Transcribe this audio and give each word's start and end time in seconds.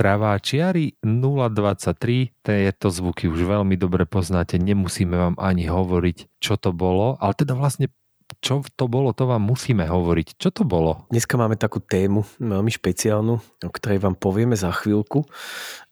Traváčiari 0.00 0.96
023, 1.04 2.32
tieto 2.40 2.88
zvuky 2.88 3.28
už 3.28 3.44
veľmi 3.44 3.76
dobre 3.76 4.08
poznáte, 4.08 4.56
nemusíme 4.56 5.12
vám 5.12 5.36
ani 5.36 5.68
hovoriť, 5.68 6.40
čo 6.40 6.56
to 6.56 6.72
bolo, 6.72 7.20
ale 7.20 7.36
teda 7.36 7.52
vlastne 7.52 7.92
čo 8.40 8.64
to 8.64 8.88
bolo, 8.88 9.12
to 9.12 9.28
vám 9.28 9.44
musíme 9.44 9.84
hovoriť. 9.84 10.40
Čo 10.40 10.56
to 10.56 10.62
bolo? 10.64 11.04
Dneska 11.12 11.36
máme 11.36 11.60
takú 11.60 11.84
tému, 11.84 12.24
veľmi 12.40 12.72
špeciálnu, 12.72 13.34
o 13.60 13.68
ktorej 13.68 14.00
vám 14.00 14.16
povieme 14.16 14.56
za 14.56 14.72
chvíľku, 14.72 15.28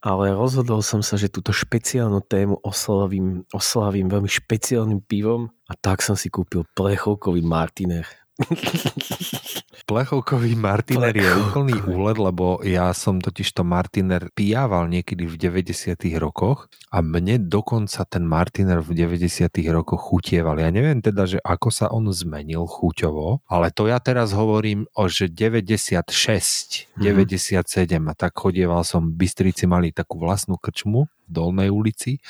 ale 0.00 0.32
rozhodol 0.32 0.80
som 0.80 1.04
sa, 1.04 1.20
že 1.20 1.28
túto 1.28 1.52
špeciálnu 1.52 2.24
tému 2.24 2.64
oslavím, 2.64 3.44
oslavím 3.52 4.08
veľmi 4.08 4.30
špeciálnym 4.32 5.04
pivom 5.04 5.52
a 5.68 5.76
tak 5.76 6.00
som 6.00 6.16
si 6.16 6.32
kúpil 6.32 6.64
plechovkový 6.72 7.44
Martiner. 7.44 8.08
Plechovkový 9.88 10.52
Martiner 10.52 11.16
je 11.16 11.32
úplný 11.32 11.80
úled, 11.88 12.20
lebo 12.20 12.60
ja 12.60 12.92
som 12.92 13.24
totiž 13.24 13.56
to 13.56 13.64
Martiner 13.64 14.28
pijával 14.36 14.84
niekedy 14.84 15.24
v 15.24 15.40
90 15.40 15.96
rokoch 16.20 16.68
a 16.92 17.00
mne 17.00 17.48
dokonca 17.48 18.04
ten 18.04 18.20
Martiner 18.28 18.84
v 18.84 18.92
90 18.92 19.48
rokoch 19.72 20.12
chutieval. 20.12 20.60
Ja 20.60 20.68
neviem 20.68 21.00
teda, 21.00 21.24
že 21.24 21.40
ako 21.40 21.72
sa 21.72 21.88
on 21.88 22.04
zmenil 22.12 22.68
chuťovo, 22.68 23.48
ale 23.48 23.72
to 23.72 23.88
ja 23.88 23.96
teraz 23.96 24.36
hovorím 24.36 24.84
o 24.92 25.08
že 25.08 25.32
96, 25.32 26.04
mm-hmm. 26.04 27.00
97 27.00 27.64
a 27.96 28.12
tak 28.12 28.36
chodieval 28.36 28.84
som, 28.84 29.08
Bystrici 29.08 29.64
mali 29.64 29.96
takú 29.96 30.20
vlastnú 30.20 30.60
krčmu 30.60 31.08
v 31.08 31.30
Dolnej 31.32 31.72
ulici, 31.72 32.20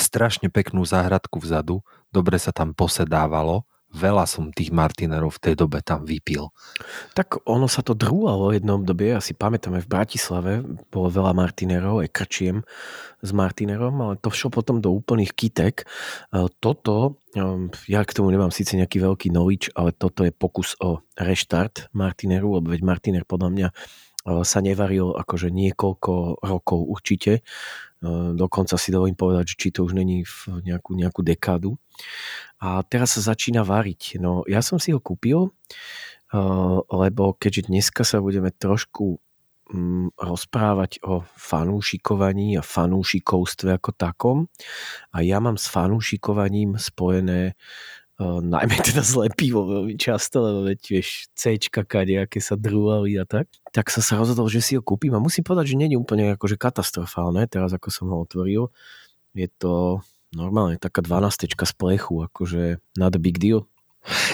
strašne 0.00 0.48
peknú 0.48 0.88
záhradku 0.88 1.36
vzadu, 1.36 1.84
dobre 2.08 2.40
sa 2.40 2.48
tam 2.48 2.72
posedávalo 2.72 3.68
veľa 3.92 4.24
som 4.24 4.48
tých 4.48 4.72
Martinerov 4.72 5.36
v 5.36 5.42
tej 5.48 5.54
dobe 5.54 5.84
tam 5.84 6.08
vypil. 6.08 6.48
Tak 7.12 7.44
ono 7.44 7.68
sa 7.68 7.84
to 7.84 7.92
drúalo 7.92 8.50
v 8.50 8.58
jednom 8.58 8.80
dobe, 8.80 9.12
ja 9.12 9.20
si 9.20 9.36
pamätám 9.36 9.76
v 9.78 9.88
Bratislave, 9.88 10.64
bolo 10.88 11.12
veľa 11.12 11.36
Martinerov, 11.36 12.00
aj 12.00 12.10
krčiem 12.10 12.56
s 13.22 13.30
Martinerom, 13.30 13.94
ale 14.02 14.14
to 14.18 14.32
šlo 14.32 14.50
potom 14.50 14.80
do 14.82 14.90
úplných 14.90 15.36
kitek. 15.36 15.84
E, 15.84 15.84
toto, 16.58 17.22
e, 17.36 17.70
ja 17.86 18.02
k 18.02 18.14
tomu 18.16 18.32
nemám 18.32 18.50
síce 18.50 18.74
nejaký 18.74 18.98
veľký 18.98 19.28
knowledge, 19.30 19.70
ale 19.78 19.94
toto 19.94 20.26
je 20.26 20.34
pokus 20.34 20.74
o 20.82 21.04
reštart 21.14 21.92
Martineru, 21.94 22.58
lebo 22.58 22.72
veď 22.72 22.82
Martiner 22.82 23.24
podľa 23.28 23.50
mňa 23.54 23.68
e, 23.70 23.74
sa 24.42 24.58
nevaril 24.58 25.14
akože 25.14 25.54
niekoľko 25.54 26.42
rokov 26.42 26.80
určite. 26.88 27.46
Dokonca 28.34 28.74
si 28.74 28.90
dovolím 28.90 29.14
povedať, 29.14 29.54
že 29.54 29.58
či 29.58 29.68
to 29.70 29.86
už 29.86 29.94
není 29.94 30.26
v 30.26 30.66
nejakú, 30.66 30.98
nejakú 30.98 31.22
dekádu 31.22 31.78
a 32.58 32.82
teraz 32.82 33.14
sa 33.14 33.34
začína 33.34 33.62
variť. 33.62 34.18
No 34.18 34.42
ja 34.50 34.58
som 34.58 34.82
si 34.82 34.90
ho 34.90 34.98
kúpil, 34.98 35.50
eh, 35.50 36.78
lebo 36.90 37.38
keďže 37.38 37.70
dneska 37.70 38.02
sa 38.02 38.18
budeme 38.18 38.50
trošku 38.50 39.22
mm, 39.70 40.18
rozprávať 40.18 40.98
o 41.06 41.22
fanúšikovaní 41.38 42.58
a 42.58 42.66
fanúšikovstve 42.66 43.78
ako 43.78 43.90
takom 43.94 44.38
a 45.14 45.22
ja 45.22 45.38
mám 45.38 45.54
s 45.54 45.70
fanúšikovaním 45.70 46.82
spojené 46.82 47.54
najmä 48.40 48.76
teda 48.84 49.02
zlé 49.02 49.32
pivo 49.32 49.66
veľmi 49.66 49.98
často, 49.98 50.42
lebo 50.42 50.68
veď 50.68 50.80
vieš, 50.86 51.26
C-čka 51.34 51.82
kadejaké 51.82 52.38
sa 52.38 52.54
drúvali 52.54 53.18
a 53.18 53.24
tak. 53.26 53.48
Tak 53.72 53.88
som 53.88 54.02
sa 54.04 54.14
rozhodol, 54.20 54.46
že 54.52 54.62
si 54.62 54.72
ho 54.78 54.82
kúpim 54.84 55.12
a 55.16 55.22
musím 55.22 55.42
povedať, 55.42 55.74
že 55.74 55.80
je 55.80 55.98
úplne 55.98 56.36
akože 56.36 56.56
katastrofálne, 56.60 57.44
teraz 57.50 57.72
ako 57.74 57.88
som 57.90 58.06
ho 58.12 58.22
otvoril. 58.22 58.70
Je 59.32 59.48
to 59.48 60.04
normálne 60.32 60.80
taká 60.80 61.04
12 61.04 61.52
z 61.52 61.72
plechu, 61.76 62.24
akože 62.24 62.80
not 62.96 63.16
a 63.16 63.20
big 63.20 63.36
deal. 63.36 63.68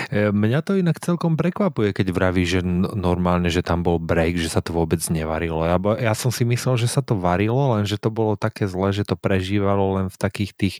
E, 0.08 0.32
mňa 0.32 0.64
to 0.64 0.80
inak 0.80 0.96
celkom 0.96 1.36
prekvapuje, 1.36 1.92
keď 1.92 2.06
vraví, 2.16 2.48
že 2.48 2.64
normálne, 2.96 3.52
že 3.52 3.60
tam 3.60 3.84
bol 3.84 4.00
break, 4.00 4.40
že 4.40 4.48
sa 4.48 4.64
to 4.64 4.72
vôbec 4.72 5.00
nevarilo. 5.12 5.60
Ja, 5.68 5.76
ja 6.00 6.14
som 6.16 6.32
si 6.32 6.48
myslel, 6.48 6.80
že 6.80 6.88
sa 6.88 7.04
to 7.04 7.20
varilo, 7.20 7.76
len 7.76 7.84
že 7.84 8.00
to 8.00 8.08
bolo 8.08 8.32
také 8.40 8.64
zle, 8.64 8.96
že 8.96 9.04
to 9.04 9.14
prežívalo 9.14 10.00
len 10.00 10.06
v 10.08 10.16
takých 10.16 10.52
tých 10.56 10.76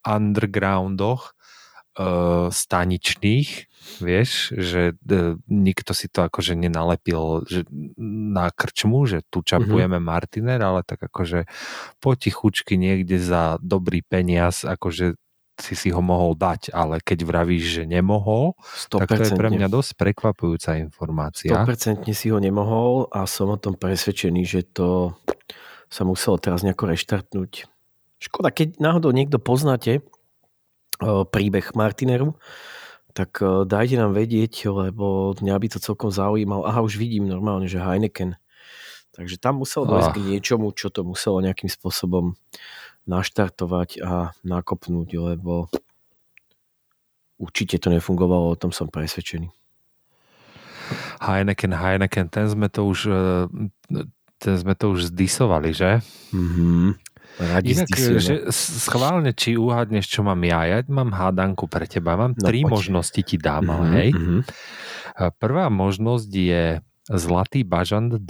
undergroundoch 0.00 1.36
uh, 1.98 2.48
staničných, 2.48 3.50
vieš, 3.98 4.54
že 4.54 4.94
uh, 4.94 5.36
nikto 5.50 5.92
si 5.92 6.06
to 6.08 6.24
akože 6.24 6.56
nenalepil 6.56 7.44
že 7.48 7.66
na 7.98 8.48
krčmu, 8.48 9.04
že 9.04 9.24
tu 9.28 9.44
čapujeme 9.44 9.98
mm-hmm. 9.98 10.12
Martiner, 10.12 10.60
ale 10.62 10.80
tak 10.86 11.04
akože 11.04 11.48
potichučky 11.98 12.78
niekde 12.80 13.18
za 13.18 13.58
dobrý 13.60 14.00
peniaz, 14.00 14.64
akože 14.64 15.18
si 15.60 15.74
si 15.76 15.88
ho 15.92 16.00
mohol 16.00 16.32
dať, 16.32 16.72
ale 16.72 16.98
keď 17.04 17.28
vravíš, 17.28 17.64
že 17.80 17.82
nemohol, 17.84 18.56
100%. 18.88 18.98
tak 19.04 19.08
to 19.20 19.24
je 19.28 19.36
pre 19.36 19.50
mňa 19.52 19.68
dosť 19.68 19.90
prekvapujúca 20.00 20.80
informácia. 20.80 21.52
100% 21.52 22.08
si 22.16 22.32
ho 22.32 22.38
nemohol 22.40 23.06
a 23.12 23.28
som 23.28 23.52
o 23.52 23.58
tom 23.60 23.76
presvedčený, 23.76 24.42
že 24.48 24.64
to 24.64 25.12
sa 25.92 26.08
muselo 26.08 26.40
teraz 26.40 26.64
nejako 26.64 26.88
reštartnúť. 26.88 27.68
Škoda, 28.16 28.54
keď 28.54 28.80
náhodou 28.80 29.12
niekto 29.12 29.36
poznáte, 29.36 30.00
príbeh 31.00 31.72
Martineru, 31.72 32.36
tak 33.12 33.44
dajte 33.68 34.00
nám 34.00 34.16
vedieť, 34.16 34.72
lebo 34.72 35.36
mňa 35.36 35.56
by 35.56 35.66
to 35.72 35.78
celkom 35.80 36.08
zaujímalo. 36.08 36.64
Aha, 36.64 36.80
už 36.80 36.96
vidím 36.96 37.28
normálne, 37.28 37.68
že 37.68 37.80
Heineken. 37.80 38.40
Takže 39.12 39.36
tam 39.36 39.60
muselo 39.60 39.84
dojsť 39.84 40.08
ah. 40.08 40.14
k 40.16 40.24
niečomu, 40.24 40.72
čo 40.72 40.88
to 40.88 41.04
muselo 41.04 41.44
nejakým 41.44 41.68
spôsobom 41.68 42.32
naštartovať 43.04 44.00
a 44.00 44.32
nakopnúť, 44.40 45.08
lebo 45.20 45.68
určite 47.36 47.76
to 47.76 47.92
nefungovalo, 47.92 48.54
o 48.54 48.56
tom 48.56 48.72
som 48.72 48.88
presvedčený. 48.88 49.52
Heineken, 51.20 51.76
Heineken, 51.76 52.32
ten 52.32 52.46
sme 52.48 52.72
to 52.72 52.88
už 52.88 52.98
e, 53.10 53.24
ten 54.42 54.54
sme 54.58 54.74
to 54.74 54.94
už 54.96 55.14
zdisovali, 55.14 55.70
že? 55.70 56.02
Mm-hmm. 56.34 56.86
Radi 57.40 57.72
Inak, 57.72 57.88
že 58.20 58.34
schválne, 58.52 59.32
či 59.32 59.56
uhádneš, 59.56 60.04
čo 60.04 60.20
mám 60.20 60.40
ja. 60.44 60.68
Ja 60.68 60.78
mám 60.84 61.16
hádanku 61.16 61.64
pre 61.64 61.88
teba. 61.88 62.20
Mám 62.20 62.36
no, 62.36 62.44
tri 62.44 62.60
poď. 62.60 62.70
možnosti 62.76 63.20
ti 63.24 63.36
dám, 63.40 63.64
mm-hmm, 63.64 63.72
ale 63.72 63.86
hej. 63.96 64.10
Mm-hmm. 64.12 64.40
Prvá 65.40 65.66
možnosť 65.72 66.30
je 66.32 66.64
Zlatý 67.10 67.66
bažant 67.66 68.14
12 68.14 68.22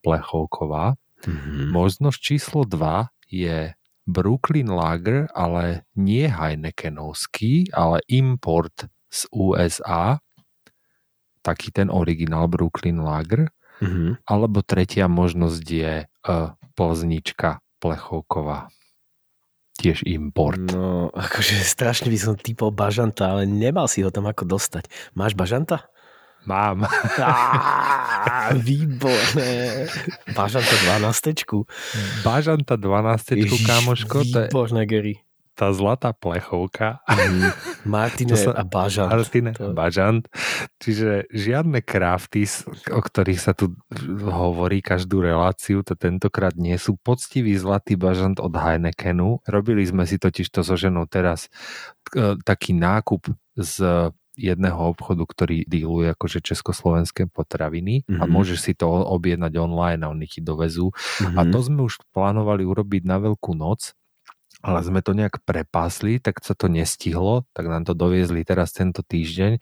plechovková. 0.00 0.96
Mm-hmm. 1.26 1.68
Možnosť 1.68 2.18
číslo 2.18 2.64
2 2.64 3.12
je 3.28 3.76
Brooklyn 4.08 4.72
Lager, 4.72 5.28
ale 5.36 5.84
nie 5.98 6.24
Heinekenovský, 6.24 7.68
ale 7.76 8.00
import 8.08 8.88
z 9.12 9.28
USA. 9.34 10.16
Taký 11.44 11.76
ten 11.76 11.92
originál 11.92 12.48
Brooklyn 12.48 13.04
Lager. 13.04 13.52
Mm-hmm. 13.84 14.24
Alebo 14.24 14.64
tretia 14.64 15.08
možnosť 15.08 15.64
je 15.64 15.94
uh, 16.04 16.56
Plznička 16.72 17.60
Plechovková. 17.80 18.68
Tiež 19.80 20.04
import. 20.04 20.60
No, 20.60 21.08
akože 21.16 21.56
strašne 21.64 22.12
by 22.12 22.18
som 22.20 22.34
typol 22.36 22.68
bažanta, 22.68 23.32
ale 23.32 23.48
nemal 23.48 23.88
si 23.88 24.04
ho 24.04 24.12
tam 24.12 24.28
ako 24.28 24.44
dostať. 24.44 24.92
Máš 25.16 25.32
bažanta? 25.32 25.88
Mám. 26.44 26.84
Á, 27.20 28.52
výborné. 28.56 29.88
Bažanta 30.36 30.76
12. 30.84 31.64
Bažanta 32.20 32.76
12, 32.76 33.64
kámoško. 33.64 34.28
Výborné, 34.28 34.84
Gary 34.84 35.24
tá 35.60 35.68
zlatá 35.76 36.16
plechovka. 36.16 37.04
Mm, 37.04 37.52
Martine 37.84 38.32
sa, 38.40 38.56
a 38.56 38.64
Bažant. 38.64 39.12
Martine 39.12 39.52
to... 39.52 39.76
Bažant. 39.76 40.24
Čiže 40.80 41.28
žiadne 41.28 41.84
krafty, 41.84 42.48
o 42.88 43.00
ktorých 43.04 43.36
sa 43.36 43.52
tu 43.52 43.76
hovorí 44.24 44.80
každú 44.80 45.20
reláciu, 45.20 45.84
to 45.84 45.92
tentokrát 46.00 46.56
nie 46.56 46.80
sú 46.80 46.96
poctivý 46.96 47.52
zlatý 47.60 48.00
Bažant 48.00 48.40
od 48.40 48.56
Heinekenu. 48.56 49.44
Robili 49.44 49.84
sme 49.84 50.08
si 50.08 50.16
totiž 50.16 50.48
to 50.48 50.64
so 50.64 50.80
ženou 50.80 51.04
teraz 51.04 51.52
e, 52.16 52.40
taký 52.40 52.72
nákup 52.72 53.28
z 53.60 54.08
jedného 54.40 54.96
obchodu, 54.96 55.28
ktorý 55.28 55.68
díluje 55.68 56.16
akože 56.16 56.40
československé 56.40 57.28
potraviny 57.28 58.08
mm-hmm. 58.08 58.20
a 58.20 58.24
mhm. 58.24 58.32
môžeš 58.32 58.58
si 58.58 58.72
to 58.72 58.88
objednať 58.88 59.52
online 59.60 60.00
a 60.00 60.08
oni 60.08 60.24
ti 60.24 60.40
dovezú. 60.40 60.96
Mm-hmm. 60.96 61.36
A 61.36 61.40
to 61.52 61.58
sme 61.60 61.84
už 61.84 62.00
plánovali 62.16 62.64
urobiť 62.64 63.04
na 63.04 63.20
Veľkú 63.20 63.52
noc, 63.52 63.92
ale 64.60 64.78
sme 64.84 65.00
to 65.00 65.16
nejak 65.16 65.40
prepásli, 65.42 66.20
tak 66.20 66.44
sa 66.44 66.52
to 66.52 66.68
nestihlo, 66.68 67.48
tak 67.56 67.68
nám 67.68 67.88
to 67.88 67.96
doviezli 67.96 68.44
teraz 68.44 68.76
tento 68.76 69.00
týždeň. 69.00 69.56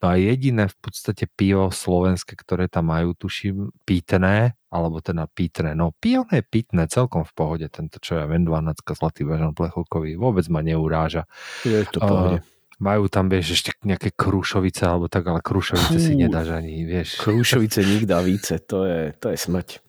No 0.00 0.04
a 0.08 0.14
jediné 0.16 0.72
v 0.72 0.76
podstate 0.80 1.28
pivo 1.28 1.68
slovenské, 1.68 2.32
ktoré 2.32 2.66
tam 2.68 2.88
majú, 2.88 3.12
tuším, 3.12 3.72
pitné, 3.84 4.56
alebo 4.68 5.00
teda 5.00 5.28
pitné, 5.28 5.72
no 5.72 5.96
pivo 5.96 6.28
je 6.28 6.44
pitné, 6.44 6.88
celkom 6.88 7.24
v 7.24 7.32
pohode, 7.32 7.66
tento 7.72 8.00
čo 8.00 8.20
ja 8.20 8.24
viem, 8.28 8.44
12 8.44 8.84
Zlatý 8.88 9.22
bažan 9.24 9.52
plechovkový, 9.52 10.16
vôbec 10.16 10.44
ma 10.48 10.64
neuráža. 10.64 11.28
Je 11.62 11.84
to 11.88 12.00
pohode. 12.00 12.40
Uh, 12.40 12.56
majú 12.78 13.10
tam, 13.10 13.26
vieš, 13.26 13.58
ešte 13.58 13.70
nejaké 13.82 14.14
krušovice 14.14 14.86
alebo 14.86 15.10
tak, 15.10 15.26
ale 15.26 15.42
krušovice 15.42 15.98
Fú, 15.98 16.02
si 16.02 16.14
nedáš 16.14 16.54
ani, 16.54 16.86
vieš. 16.86 17.18
Krušovice 17.18 17.82
více, 18.22 18.62
to 18.64 18.86
je, 18.86 19.12
to 19.18 19.34
je 19.34 19.38
smrť. 19.38 19.87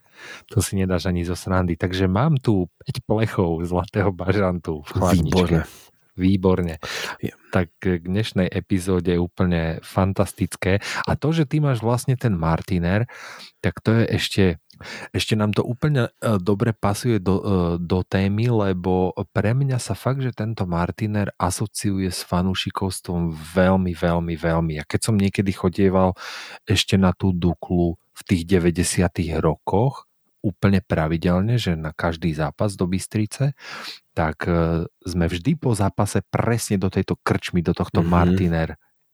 To 0.54 0.64
si 0.64 0.80
nedáš 0.80 1.10
ani 1.10 1.24
zo 1.26 1.38
srandy. 1.38 1.76
Takže 1.76 2.10
mám 2.10 2.38
tu 2.40 2.68
5 2.86 3.06
plechov 3.06 3.64
zlatého 3.66 4.12
bažantu 4.12 4.86
v 4.86 4.90
chladničke. 4.96 5.58
Výborne. 5.60 5.62
Výborne. 6.20 6.76
Tak 7.56 7.72
k 7.80 8.04
dnešnej 8.04 8.52
epizóde 8.52 9.16
je 9.16 9.24
úplne 9.24 9.80
fantastické. 9.80 10.84
A 11.08 11.16
to, 11.16 11.32
že 11.32 11.48
ty 11.48 11.64
máš 11.64 11.80
vlastne 11.80 12.20
ten 12.20 12.36
Martiner, 12.36 13.08
tak 13.64 13.80
to 13.80 13.96
je 13.96 14.04
ešte 14.12 14.44
ešte 15.12 15.36
nám 15.36 15.52
to 15.52 15.64
úplne 15.64 16.08
e, 16.08 16.40
dobre 16.40 16.72
pasuje 16.72 17.20
do, 17.20 17.36
e, 17.40 17.44
do 17.84 18.00
témy, 18.08 18.48
lebo 18.48 19.12
pre 19.36 19.52
mňa 19.52 19.76
sa 19.76 19.92
fakt, 19.92 20.24
že 20.24 20.32
tento 20.32 20.64
Martiner 20.64 21.36
asociuje 21.36 22.08
s 22.08 22.24
fanúšikovstvom 22.24 23.36
veľmi, 23.36 23.92
veľmi, 23.92 24.36
veľmi. 24.40 24.74
A 24.80 24.88
keď 24.88 25.12
som 25.12 25.20
niekedy 25.20 25.52
chodieval 25.52 26.16
ešte 26.64 26.96
na 26.96 27.12
tú 27.12 27.36
Duklu 27.36 28.00
v 28.16 28.22
tých 28.24 28.48
90 28.48 29.12
rokoch, 29.44 30.09
úplne 30.40 30.80
pravidelne, 30.80 31.60
že 31.60 31.76
na 31.76 31.92
každý 31.92 32.32
zápas 32.32 32.80
do 32.80 32.88
Bystrice, 32.88 33.54
tak 34.16 34.48
e, 34.48 34.88
sme 35.04 35.26
vždy 35.28 35.60
po 35.60 35.76
zápase 35.76 36.24
presne 36.28 36.80
do 36.80 36.88
tejto 36.88 37.20
krčmy, 37.20 37.60
do 37.60 37.76
tohto 37.76 38.00
mm-hmm. 38.00 38.16
Martiner 38.16 38.70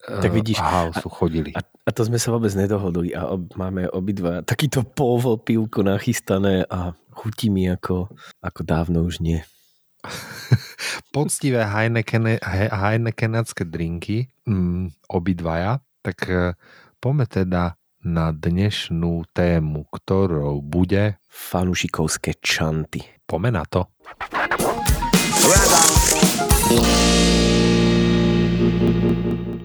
tak 0.05 0.31
vidíš, 0.31 0.61
a, 0.61 0.93
sú 0.93 1.09
chodili. 1.09 1.49
A, 1.57 1.65
a 1.65 1.89
to 1.89 2.05
sme 2.05 2.21
sa 2.21 2.29
vôbec 2.29 2.53
nedohodli 2.53 3.17
a 3.17 3.25
ob, 3.25 3.49
máme 3.57 3.89
obidva 3.89 4.45
takýto 4.45 4.85
povo 4.85 5.41
pivko 5.41 5.81
nachystané 5.81 6.61
a 6.69 6.93
chutí 7.09 7.49
mi 7.49 7.65
ako, 7.65 8.13
ako 8.45 8.61
dávno 8.61 9.01
už 9.09 9.25
nie. 9.25 9.41
Poctivé 11.15 11.65
Heineken, 11.65 12.37
Heinekenské 12.69 13.65
drinky, 13.65 14.29
mm, 14.45 15.09
obidvaja, 15.09 15.81
tak 16.05 16.17
e, 16.29 16.53
poďme 17.01 17.25
teda 17.25 17.73
na 18.05 18.29
dnešnú 18.29 19.25
tému, 19.33 19.89
ktorou 19.89 20.61
bude... 20.61 21.17
Fanušikovské 21.35 22.39
čanty. 22.39 23.03
Poďme 23.27 23.59
na 23.59 23.65
to. 23.67 23.91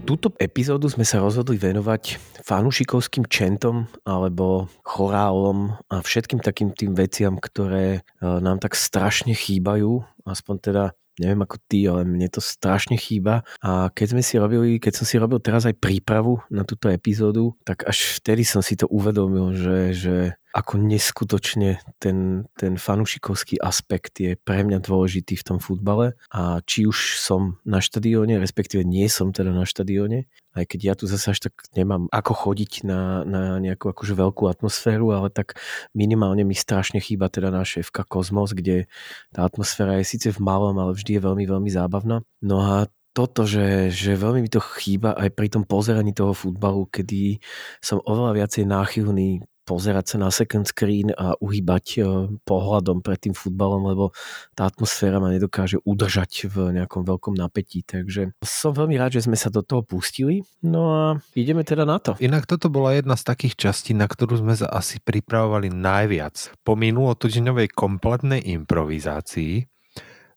Túto 0.02 0.34
epizódu 0.42 0.90
sme 0.90 1.06
sa 1.06 1.22
rozhodli 1.22 1.54
venovať 1.54 2.18
fanúšikovským 2.42 3.30
čentom 3.30 3.86
alebo 4.02 4.66
chorálom 4.82 5.78
a 5.86 6.02
všetkým 6.02 6.42
takým 6.42 6.74
tým 6.74 6.98
veciam, 6.98 7.38
ktoré 7.38 8.00
e, 8.00 8.00
nám 8.18 8.58
tak 8.58 8.74
strašne 8.74 9.38
chýbajú, 9.38 10.02
aspoň 10.26 10.56
teda 10.58 10.84
neviem 11.18 11.42
ako 11.42 11.56
ty, 11.66 11.88
ale 11.88 12.06
mne 12.06 12.28
to 12.30 12.38
strašne 12.38 12.94
chýba. 12.94 13.42
A 13.64 13.90
keď 13.90 14.06
sme 14.16 14.22
si 14.22 14.38
robili, 14.38 14.78
keď 14.78 15.02
som 15.02 15.06
si 15.08 15.16
robil 15.18 15.42
teraz 15.42 15.66
aj 15.66 15.80
prípravu 15.80 16.38
na 16.52 16.62
túto 16.62 16.92
epizódu, 16.92 17.56
tak 17.66 17.82
až 17.88 18.20
vtedy 18.20 18.46
som 18.46 18.62
si 18.62 18.78
to 18.78 18.86
uvedomil, 18.86 19.56
že, 19.56 19.78
že 19.96 20.16
ako 20.50 20.82
neskutočne 20.82 21.78
ten, 22.02 22.50
ten 22.58 22.74
fanušikovský 22.74 23.62
aspekt 23.62 24.18
je 24.18 24.34
pre 24.34 24.66
mňa 24.66 24.82
dôležitý 24.82 25.38
v 25.38 25.46
tom 25.46 25.58
futbale 25.62 26.18
a 26.34 26.58
či 26.66 26.90
už 26.90 27.22
som 27.22 27.62
na 27.62 27.78
štadióne, 27.78 28.42
respektíve 28.42 28.82
nie 28.82 29.06
som 29.06 29.30
teda 29.30 29.54
na 29.54 29.62
štadióne, 29.62 30.26
aj 30.54 30.64
keď 30.66 30.80
ja 30.82 30.94
tu 30.98 31.04
zase 31.06 31.30
až 31.30 31.38
tak 31.50 31.54
nemám 31.78 32.10
ako 32.10 32.32
chodiť 32.34 32.82
na, 32.82 33.22
na 33.22 33.42
nejakú 33.62 33.90
akože 33.94 34.14
veľkú 34.18 34.50
atmosféru, 34.50 35.14
ale 35.14 35.30
tak 35.30 35.58
minimálne 35.94 36.42
mi 36.42 36.58
strašne 36.58 36.98
chýba 36.98 37.30
teda 37.30 37.54
náš 37.54 37.86
FK 37.86 38.06
Kozmos, 38.06 38.50
kde 38.50 38.90
tá 39.30 39.46
atmosféra 39.46 40.02
je 40.02 40.10
síce 40.10 40.28
v 40.34 40.42
malom, 40.42 40.74
ale 40.78 40.96
vždy 40.96 41.18
je 41.18 41.22
veľmi, 41.22 41.44
veľmi 41.46 41.70
zábavná. 41.70 42.26
No 42.42 42.56
a 42.62 42.90
toto, 43.10 43.42
že, 43.42 43.90
že 43.90 44.14
veľmi 44.14 44.46
mi 44.46 44.50
to 44.50 44.62
chýba 44.62 45.18
aj 45.18 45.34
pri 45.34 45.50
tom 45.50 45.66
pozeraní 45.66 46.14
toho 46.14 46.30
futbalu, 46.30 46.86
kedy 46.86 47.42
som 47.82 47.98
oveľa 48.06 48.38
viacej 48.38 48.64
náchylný 48.70 49.42
pozerať 49.64 50.14
sa 50.14 50.16
na 50.20 50.28
second 50.32 50.66
screen 50.66 51.12
a 51.14 51.36
uhýbať 51.38 51.84
e, 51.96 52.00
pohľadom 52.42 53.04
pred 53.04 53.18
tým 53.20 53.34
futbalom, 53.36 53.86
lebo 53.86 54.10
tá 54.52 54.66
atmosféra 54.66 55.22
ma 55.22 55.30
nedokáže 55.30 55.78
udržať 55.84 56.50
v 56.50 56.80
nejakom 56.80 57.06
veľkom 57.06 57.38
napätí. 57.38 57.86
Takže 57.86 58.34
som 58.42 58.74
veľmi 58.74 58.98
rád, 58.98 59.20
že 59.20 59.30
sme 59.30 59.38
sa 59.38 59.52
do 59.52 59.62
toho 59.62 59.86
pustili. 59.86 60.42
No 60.64 60.82
a 60.90 61.04
ideme 61.38 61.62
teda 61.62 61.86
na 61.86 62.02
to. 62.02 62.18
Inak 62.18 62.48
toto 62.50 62.72
bola 62.72 62.96
jedna 62.96 63.14
z 63.14 63.26
takých 63.26 63.70
častí, 63.70 63.92
na 63.96 64.10
ktorú 64.10 64.40
sme 64.40 64.54
sa 64.56 64.68
asi 64.70 64.98
pripravovali 65.00 65.70
najviac. 65.70 66.52
Po 66.66 66.74
minulotýždňovej 66.74 67.72
kompletnej 67.72 68.42
improvizácii 68.58 69.70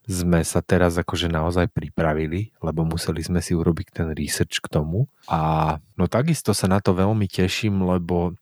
sme 0.03 0.43
sa 0.43 0.59
teraz 0.59 0.99
akože 0.99 1.31
naozaj 1.31 1.71
pripravili, 1.71 2.51
lebo 2.59 2.83
museli 2.83 3.23
sme 3.23 3.39
si 3.39 3.55
urobiť 3.55 3.87
ten 4.03 4.07
research 4.11 4.59
k 4.59 4.67
tomu. 4.67 5.07
A 5.31 5.79
no 5.95 6.11
takisto 6.11 6.51
sa 6.51 6.67
na 6.67 6.83
to 6.83 6.91
veľmi 6.91 7.23
teším, 7.31 7.87
lebo 7.87 8.35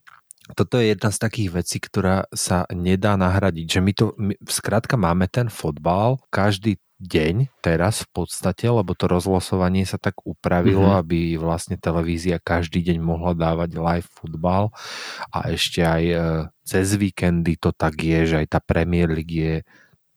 toto 0.58 0.82
je 0.82 0.92
jedna 0.92 1.14
z 1.14 1.22
takých 1.22 1.50
vecí, 1.54 1.78
ktorá 1.78 2.26
sa 2.34 2.66
nedá 2.74 3.14
nahradiť. 3.14 3.78
Že 3.78 3.80
my 3.80 3.92
to, 3.94 4.06
my, 4.18 4.34
skrátka 4.50 4.98
máme 4.98 5.30
ten 5.30 5.48
fotbal 5.48 6.18
každý 6.34 6.82
deň 7.02 7.50
teraz 7.66 8.06
v 8.06 8.22
podstate, 8.22 8.70
lebo 8.70 8.94
to 8.94 9.10
rozlosovanie 9.10 9.90
sa 9.90 9.98
tak 9.98 10.22
upravilo, 10.22 10.86
mm-hmm. 10.86 11.02
aby 11.02 11.20
vlastne 11.42 11.76
televízia 11.82 12.38
každý 12.38 12.86
deň 12.86 12.98
mohla 13.02 13.34
dávať 13.34 13.74
live 13.74 14.10
futbal 14.14 14.70
a 15.34 15.50
ešte 15.50 15.82
aj 15.82 16.04
e, 16.06 16.18
cez 16.62 16.94
víkendy 16.94 17.58
to 17.58 17.74
tak 17.74 17.98
je, 17.98 18.30
že 18.30 18.36
aj 18.46 18.48
tá 18.54 18.60
Premier 18.62 19.10
League 19.10 19.34
je 19.34 19.66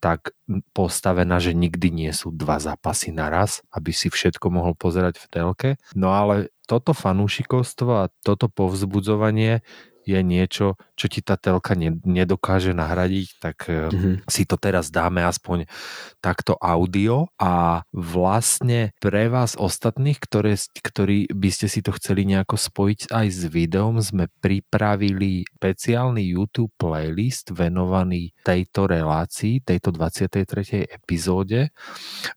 tak 0.04 0.36
postavená, 0.76 1.40
že 1.40 1.56
nikdy 1.56 1.88
nie 1.88 2.12
sú 2.12 2.28
dva 2.28 2.60
zápasy 2.60 3.08
naraz, 3.08 3.64
aby 3.72 3.88
si 3.96 4.12
všetko 4.12 4.52
mohol 4.52 4.76
pozerať 4.76 5.16
v 5.16 5.26
telke. 5.32 5.70
No 5.96 6.12
ale 6.12 6.52
toto 6.68 6.92
fanúšikovstvo 6.92 8.04
a 8.04 8.12
toto 8.20 8.52
povzbudzovanie 8.52 9.64
je 10.04 10.20
niečo, 10.20 10.78
čo 10.94 11.06
ti 11.10 11.20
tá 11.24 11.34
telka 11.34 11.74
nedokáže 11.78 12.76
nahradiť, 12.76 13.28
tak 13.40 13.56
mm-hmm. 13.68 14.28
si 14.30 14.44
to 14.46 14.56
teraz 14.60 14.92
dáme 14.92 15.24
aspoň 15.24 15.66
takto 16.22 16.54
audio 16.60 17.28
a 17.40 17.82
vlastne 17.90 18.94
pre 19.02 19.26
vás 19.28 19.58
ostatných, 19.58 20.20
ktoré, 20.20 20.54
ktorí 20.60 21.32
by 21.32 21.50
ste 21.50 21.66
si 21.66 21.80
to 21.82 21.92
chceli 21.96 22.24
nejako 22.28 22.56
spojiť 22.56 23.10
aj 23.10 23.26
s 23.28 23.42
videom, 23.50 23.98
sme 23.98 24.30
pripravili 24.38 25.48
špeciálny 25.58 26.22
YouTube 26.36 26.72
playlist 26.78 27.50
venovaný 27.50 28.36
tejto 28.44 28.86
relácii, 28.86 29.64
tejto 29.64 29.90
23. 29.90 30.86
epizóde. 30.86 31.72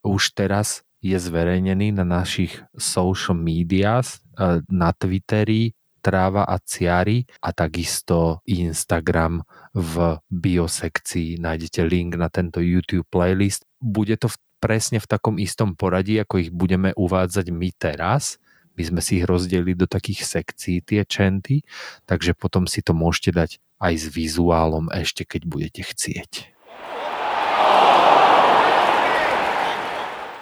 Už 0.02 0.34
teraz 0.34 0.88
je 1.02 1.18
zverejnený 1.18 1.94
na 1.94 2.06
našich 2.06 2.58
social 2.74 3.38
medias, 3.38 4.18
eh, 4.38 4.66
na 4.66 4.90
Twitteri, 4.94 5.77
Tráva 6.08 6.48
a 6.48 6.56
Ciary 6.64 7.28
a 7.44 7.52
takisto 7.52 8.40
Instagram 8.48 9.44
v 9.76 10.24
biosekcii 10.32 11.44
nájdete 11.44 11.84
link 11.84 12.16
na 12.16 12.32
tento 12.32 12.64
YouTube 12.64 13.04
playlist. 13.12 13.68
Bude 13.84 14.16
to 14.16 14.32
v, 14.32 14.40
presne 14.64 15.04
v 15.04 15.10
takom 15.12 15.36
istom 15.36 15.76
poradí, 15.76 16.16
ako 16.16 16.48
ich 16.48 16.52
budeme 16.56 16.96
uvádzať 16.96 17.52
my 17.52 17.76
teraz. 17.76 18.40
My 18.80 18.88
sme 18.88 19.02
si 19.04 19.20
ich 19.20 19.28
rozdelili 19.28 19.76
do 19.76 19.84
takých 19.84 20.24
sekcií, 20.24 20.80
tie 20.80 21.04
čenty, 21.04 21.68
takže 22.08 22.40
potom 22.40 22.72
si 22.72 22.80
to 22.80 22.96
môžete 22.96 23.36
dať 23.36 23.50
aj 23.84 23.94
s 24.00 24.06
vizuálom 24.08 24.88
ešte, 24.96 25.28
keď 25.28 25.42
budete 25.44 25.82
chcieť. 25.92 26.57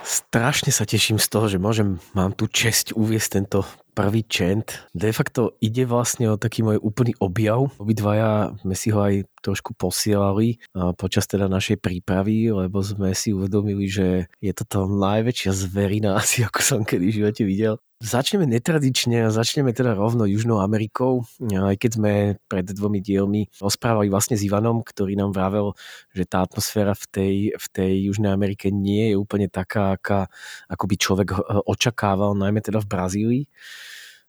Strašne 0.06 0.70
sa 0.70 0.86
teším 0.86 1.18
z 1.18 1.28
toho, 1.34 1.50
že 1.50 1.58
môžem, 1.58 1.98
mám 2.14 2.30
tu 2.38 2.46
česť 2.46 2.94
uviesť 2.94 3.42
tento 3.42 3.66
prvý 3.98 4.22
čent. 4.22 4.86
De 4.94 5.10
facto 5.10 5.58
ide 5.66 5.90
vlastne 5.90 6.30
o 6.30 6.38
taký 6.38 6.62
môj 6.62 6.78
úplný 6.78 7.18
objav. 7.18 7.74
Obidvaja 7.82 8.54
sme 8.62 8.78
si 8.78 8.94
ho 8.94 9.02
aj 9.02 9.26
trošku 9.42 9.74
posielali 9.74 10.62
počas 11.02 11.26
teda 11.26 11.50
našej 11.50 11.82
prípravy, 11.82 12.54
lebo 12.54 12.86
sme 12.86 13.18
si 13.18 13.34
uvedomili, 13.34 13.90
že 13.90 14.30
je 14.46 14.54
to 14.54 14.68
to 14.70 14.80
najväčšia 14.86 15.52
zverina 15.58 16.22
asi, 16.22 16.46
ako 16.46 16.60
som 16.62 16.82
kedy 16.86 17.10
v 17.10 17.18
živote 17.26 17.42
videl. 17.42 17.82
Začneme 18.06 18.46
netradične 18.46 19.26
a 19.26 19.34
začneme 19.34 19.74
teda 19.74 19.98
rovno 19.98 20.30
Južnou 20.30 20.62
Amerikou, 20.62 21.26
aj 21.42 21.74
keď 21.74 21.92
sme 21.98 22.14
pred 22.46 22.62
dvomi 22.70 23.02
dielmi 23.02 23.50
rozprávali 23.58 24.14
vlastne 24.14 24.38
s 24.38 24.46
Ivanom, 24.46 24.86
ktorý 24.86 25.18
nám 25.18 25.34
vravel, 25.34 25.74
že 26.14 26.30
tá 26.30 26.46
atmosféra 26.46 26.94
v 26.94 27.06
tej, 27.10 27.36
v 27.58 27.68
tej 27.74 27.94
Južnej 28.06 28.30
Amerike 28.30 28.70
nie 28.70 29.10
je 29.10 29.16
úplne 29.18 29.50
taká, 29.50 29.98
aká, 29.98 30.30
ako 30.70 30.86
by 30.86 30.96
človek 31.02 31.28
očakával, 31.66 32.38
najmä 32.38 32.62
teda 32.62 32.78
v 32.86 32.92
Brazílii 32.94 33.44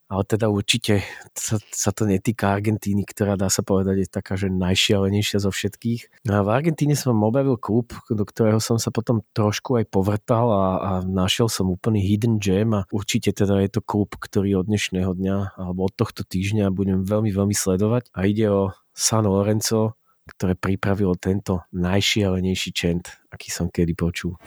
ale 0.06 0.22
teda 0.22 0.46
určite 0.46 1.02
sa, 1.34 1.58
sa 1.75 1.90
to 1.90 2.06
netýka 2.06 2.54
Argentíny, 2.54 3.02
ktorá 3.02 3.34
dá 3.34 3.50
sa 3.50 3.66
povedať 3.66 4.06
je 4.06 4.08
taká, 4.08 4.38
že 4.38 4.46
najšialenejšia 4.46 5.42
zo 5.42 5.50
všetkých. 5.50 6.26
No 6.30 6.40
a 6.40 6.46
v 6.46 6.52
Argentíne 6.54 6.94
som 6.94 7.18
objavil 7.26 7.58
klub, 7.58 7.90
do 8.06 8.25
ktorého 8.25 8.62
som 8.62 8.78
sa 8.78 8.94
potom 8.94 9.26
trošku 9.34 9.82
aj 9.82 9.90
povrtal 9.90 10.46
a, 10.50 10.66
a 10.78 10.90
našiel 11.02 11.50
som 11.50 11.66
úplný 11.70 12.06
hidden 12.06 12.38
gem 12.38 12.70
a 12.75 12.86
určite 12.94 13.34
teda 13.34 13.58
je 13.66 13.78
to 13.78 13.82
klub, 13.82 14.14
ktorý 14.14 14.62
od 14.62 14.70
dnešného 14.70 15.10
dňa 15.10 15.58
alebo 15.58 15.90
od 15.90 15.94
tohto 15.98 16.22
týždňa 16.22 16.70
budem 16.70 17.02
veľmi, 17.02 17.34
veľmi 17.34 17.54
sledovať 17.54 18.14
a 18.14 18.30
ide 18.30 18.46
o 18.46 18.70
San 18.94 19.26
Lorenzo, 19.26 19.98
ktoré 20.26 20.54
pripravilo 20.54 21.14
tento 21.18 21.66
najšialenejší 21.75 22.70
čent, 22.75 23.10
aký 23.30 23.50
som 23.50 23.70
kedy 23.70 23.94
počul. 23.94 24.38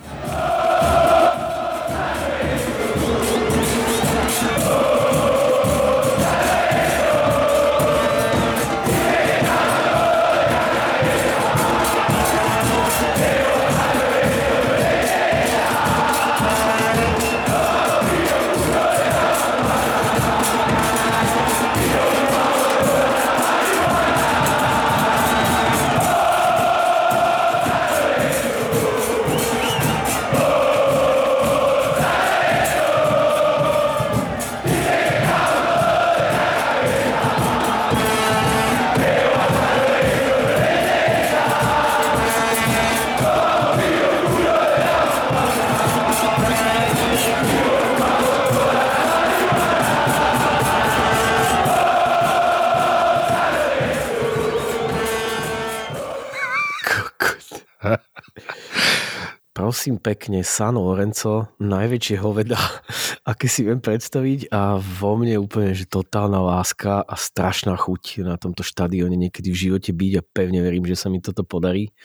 Prosím 59.79 59.95
pekne, 59.95 60.43
San 60.43 60.75
Lorenzo, 60.75 61.55
najväčšie 61.63 62.19
hoveda, 62.19 62.59
aké 63.31 63.47
si 63.47 63.63
viem 63.63 63.79
predstaviť 63.79 64.51
a 64.51 64.75
vo 64.75 65.15
mne 65.15 65.39
úplne, 65.39 65.71
že 65.71 65.87
totálna 65.87 66.35
láska 66.43 66.99
a 66.99 67.15
strašná 67.15 67.79
chuť 67.79 68.27
na 68.27 68.35
tomto 68.35 68.59
štadióne 68.59 69.15
niekedy 69.15 69.47
v 69.47 69.71
živote 69.71 69.95
byť 69.95 70.13
a 70.19 70.27
pevne 70.35 70.59
verím, 70.59 70.83
že 70.83 70.99
sa 70.99 71.07
mi 71.07 71.23
toto 71.23 71.47
podarí. 71.47 71.95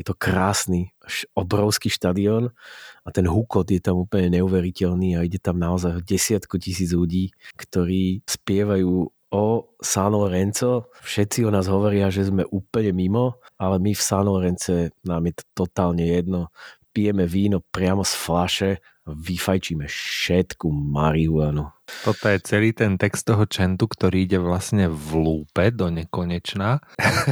Je 0.00 0.04
to 0.08 0.16
krásny, 0.16 0.96
obrovský 1.36 1.92
štadión 1.92 2.56
a 3.04 3.08
ten 3.12 3.28
hukot 3.28 3.68
je 3.68 3.84
tam 3.84 4.00
úplne 4.00 4.40
neuveriteľný 4.40 5.20
a 5.20 5.24
ide 5.28 5.36
tam 5.36 5.60
naozaj 5.60 6.00
desiatku 6.00 6.56
tisíc 6.56 6.96
ľudí, 6.96 7.36
ktorí 7.52 8.24
spievajú 8.24 9.12
o 9.30 9.76
San 9.78 10.16
Lorenzo. 10.16 10.90
Všetci 11.04 11.46
o 11.46 11.52
nás 11.54 11.70
hovoria, 11.70 12.10
že 12.10 12.26
sme 12.26 12.48
úplne 12.50 12.96
mimo, 12.96 13.38
ale 13.60 13.78
my 13.78 13.94
v 13.94 14.02
San 14.02 14.26
Lorence 14.26 14.90
nám 15.06 15.28
je 15.30 15.34
to 15.36 15.44
totálne 15.68 16.02
jedno 16.02 16.50
pijeme 16.90 17.24
víno 17.26 17.62
priamo 17.62 18.02
z 18.02 18.14
flaše 18.14 18.70
a 19.06 19.10
vyfajčíme 19.14 19.86
všetku 19.88 20.68
marihuanu. 20.70 21.70
Toto 22.06 22.30
je 22.30 22.38
celý 22.42 22.70
ten 22.70 22.94
text 23.00 23.26
toho 23.26 23.46
čentu, 23.50 23.90
ktorý 23.90 24.26
ide 24.26 24.38
vlastne 24.38 24.86
v 24.86 25.08
lúpe 25.18 25.74
do 25.74 25.90
nekonečna. 25.90 26.78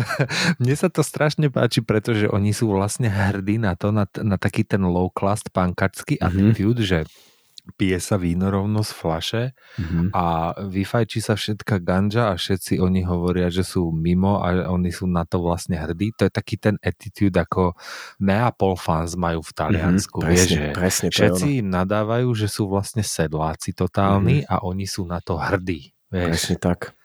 Mne 0.62 0.74
sa 0.74 0.90
to 0.90 1.06
strašne 1.06 1.50
páči, 1.52 1.84
pretože 1.84 2.26
oni 2.26 2.50
sú 2.50 2.70
vlastne 2.72 3.06
hrdí 3.06 3.62
na 3.62 3.78
to, 3.78 3.94
na, 3.94 4.08
na 4.18 4.34
taký 4.34 4.66
ten 4.66 4.82
low 4.82 5.10
class 5.12 5.46
pankačský 5.46 6.18
mm-hmm. 6.18 6.26
attitude, 6.26 6.80
že 6.82 6.98
pije 7.76 8.00
sa 8.00 8.16
víno 8.16 8.48
rovno 8.48 8.80
z 8.80 8.92
flaše 8.94 9.42
mm-hmm. 9.76 10.06
a 10.16 10.56
vyfajčí 10.64 11.20
sa 11.20 11.36
všetka 11.36 11.82
ganža 11.84 12.32
a 12.32 12.38
všetci 12.38 12.80
oni 12.80 13.04
hovoria, 13.04 13.52
že 13.52 13.66
sú 13.66 13.92
mimo 13.92 14.40
a 14.40 14.70
oni 14.72 14.88
sú 14.88 15.04
na 15.04 15.28
to 15.28 15.42
vlastne 15.42 15.76
hrdí. 15.76 16.16
To 16.16 16.28
je 16.28 16.32
taký 16.32 16.56
ten 16.56 16.80
attitude, 16.80 17.36
ako 17.36 17.76
Neapol 18.24 18.78
fans 18.80 19.18
majú 19.18 19.44
v 19.44 19.52
Taliansku. 19.52 20.18
Mm-hmm, 20.22 20.30
presne, 20.32 20.60
Vie, 20.60 20.76
presne, 20.76 21.08
všetci 21.12 21.46
im 21.60 21.68
nadávajú, 21.68 22.28
že 22.32 22.48
sú 22.48 22.70
vlastne 22.70 23.04
sedláci 23.04 23.76
totálni 23.76 24.44
mm-hmm. 24.44 24.52
a 24.52 24.64
oni 24.64 24.86
sú 24.88 25.04
na 25.04 25.20
to 25.20 25.36
hrdí. 25.36 25.92
Vieš. 26.08 26.24
Presne 26.24 26.56
tak. 26.56 26.96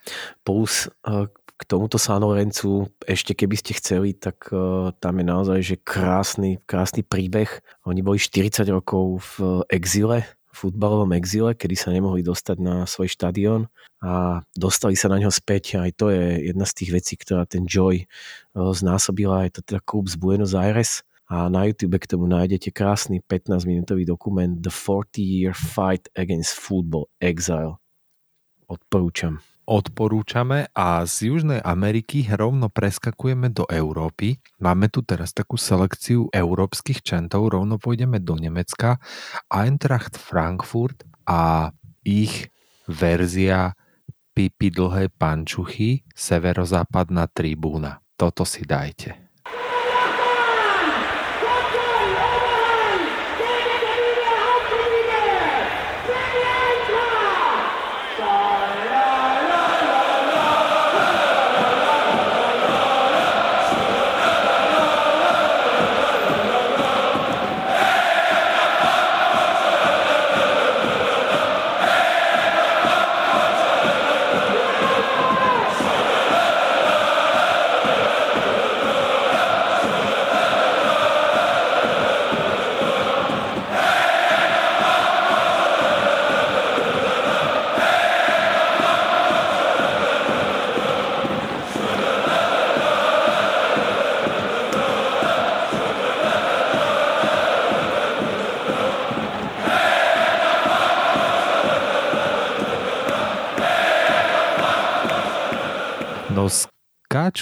Plus 0.48 0.88
eh, 1.04 1.28
k 1.54 1.62
tomuto 1.70 1.96
San 2.02 2.24
Lorencu, 2.24 2.92
ešte 3.08 3.38
keby 3.38 3.56
ste 3.56 3.78
chceli, 3.78 4.18
tak 4.18 4.52
uh, 4.52 4.92
tam 5.00 5.22
je 5.22 5.26
naozaj 5.26 5.60
že 5.64 5.76
krásny, 5.80 6.60
krásny 6.68 7.08
príbeh. 7.08 7.48
Oni 7.88 8.04
boli 8.04 8.20
40 8.20 8.68
rokov 8.68 9.38
v 9.40 9.64
exile 9.72 10.28
futbalovom 10.54 11.12
exile, 11.18 11.58
kedy 11.58 11.76
sa 11.76 11.90
nemohli 11.90 12.22
dostať 12.22 12.58
na 12.62 12.86
svoj 12.86 13.10
štadión 13.10 13.68
a 14.00 14.46
dostali 14.54 14.94
sa 14.94 15.10
na 15.10 15.18
ňo 15.18 15.34
späť. 15.34 15.82
Aj 15.82 15.90
to 15.90 16.14
je 16.14 16.54
jedna 16.54 16.70
z 16.70 16.74
tých 16.78 16.92
vecí, 16.94 17.14
ktorá 17.18 17.50
ten 17.50 17.66
Joy 17.66 18.06
eh, 18.06 18.08
znásobila. 18.54 19.50
Je 19.50 19.60
to 19.60 19.62
teda 19.66 19.82
klub 19.82 20.06
z 20.08 20.16
Buenos 20.16 20.54
Aires 20.54 21.02
a 21.26 21.50
na 21.50 21.66
YouTube 21.66 21.98
k 21.98 22.06
tomu 22.06 22.30
nájdete 22.30 22.70
krásny 22.70 23.24
15-minútový 23.26 24.06
dokument 24.06 24.54
The 24.62 24.70
40-Year 24.70 25.58
Fight 25.58 26.12
Against 26.14 26.60
Football 26.62 27.10
Exile. 27.18 27.82
Odporúčam 28.70 29.42
odporúčame 29.64 30.68
a 30.76 31.08
z 31.08 31.32
Južnej 31.32 31.62
Ameriky 31.64 32.28
rovno 32.28 32.68
preskakujeme 32.68 33.50
do 33.50 33.64
Európy. 33.72 34.44
Máme 34.60 34.92
tu 34.92 35.02
teraz 35.02 35.32
takú 35.32 35.56
selekciu 35.56 36.28
európskych 36.32 37.00
čentov, 37.00 37.52
rovno 37.52 37.80
pôjdeme 37.80 38.20
do 38.20 38.36
Nemecka. 38.36 39.00
Eintracht 39.48 40.20
Frankfurt 40.20 41.08
a 41.24 41.72
ich 42.04 42.52
verzia 42.88 43.76
Pipi 44.34 44.74
dlhé 44.74 45.14
pančuchy, 45.14 46.02
severozápadná 46.10 47.30
tribúna. 47.30 48.02
Toto 48.18 48.42
si 48.50 48.66
dajte. 48.66 49.23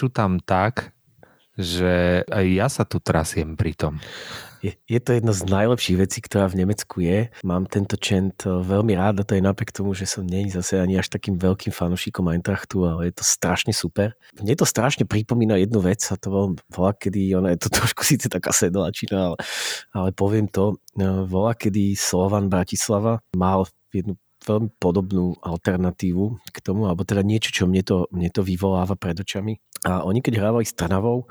Tam 0.09 0.41
tak, 0.41 0.95
že 1.59 2.23
aj 2.31 2.45
ja 2.47 2.67
sa 2.71 2.83
tu 2.87 3.03
trasiem 3.03 3.59
pri 3.59 3.75
tom. 3.75 3.99
Je, 4.61 4.77
je 4.85 4.99
to 5.01 5.17
jedna 5.17 5.33
z 5.33 5.41
najlepších 5.49 5.97
vecí, 5.97 6.21
ktorá 6.21 6.45
v 6.45 6.61
Nemecku 6.61 7.01
je. 7.01 7.33
Mám 7.41 7.65
tento 7.65 7.97
čent 7.97 8.45
eh, 8.45 8.53
veľmi 8.53 8.93
rád 8.93 9.21
a 9.21 9.25
to 9.25 9.33
je 9.33 9.41
napriek 9.41 9.73
tomu, 9.73 9.97
že 9.97 10.05
som 10.05 10.21
není 10.21 10.53
zase 10.53 10.77
ani 10.77 11.01
až 11.01 11.09
takým 11.09 11.35
veľkým 11.41 11.73
fanúšikom 11.73 12.29
Eintrachtu, 12.29 12.85
ale 12.85 13.09
je 13.09 13.17
to 13.17 13.25
strašne 13.25 13.73
super. 13.73 14.13
Mne 14.37 14.53
to 14.53 14.69
strašne 14.69 15.09
pripomína 15.09 15.57
jednu 15.57 15.81
vec 15.81 16.05
a 16.13 16.15
to 16.15 16.53
volá, 16.69 16.93
kedy, 16.93 17.33
ona 17.33 17.57
je 17.57 17.65
to 17.65 17.69
trošku 17.81 18.05
síce 18.05 18.29
taká 18.29 18.53
sedlačina, 18.53 19.33
ale, 19.33 19.37
ale 19.97 20.09
poviem 20.13 20.45
to, 20.45 20.77
eh, 21.01 21.25
volá, 21.25 21.57
kedy 21.57 21.97
Slovan 21.97 22.45
Bratislava 22.45 23.17
mal 23.33 23.65
jednu 23.89 24.13
veľmi 24.45 24.69
podobnú 24.81 25.37
alternatívu 25.41 26.23
k 26.49 26.57
tomu, 26.61 26.89
alebo 26.89 27.05
teda 27.05 27.21
niečo, 27.21 27.53
čo 27.53 27.63
mne 27.69 27.81
to, 27.85 28.09
mne 28.09 28.29
to 28.33 28.41
vyvoláva 28.41 28.97
pred 28.97 29.17
očami. 29.21 29.61
A 29.81 30.05
oni 30.05 30.21
keď 30.21 30.37
hrávali 30.37 30.61
s 30.61 30.77
Trnavou, 30.77 31.25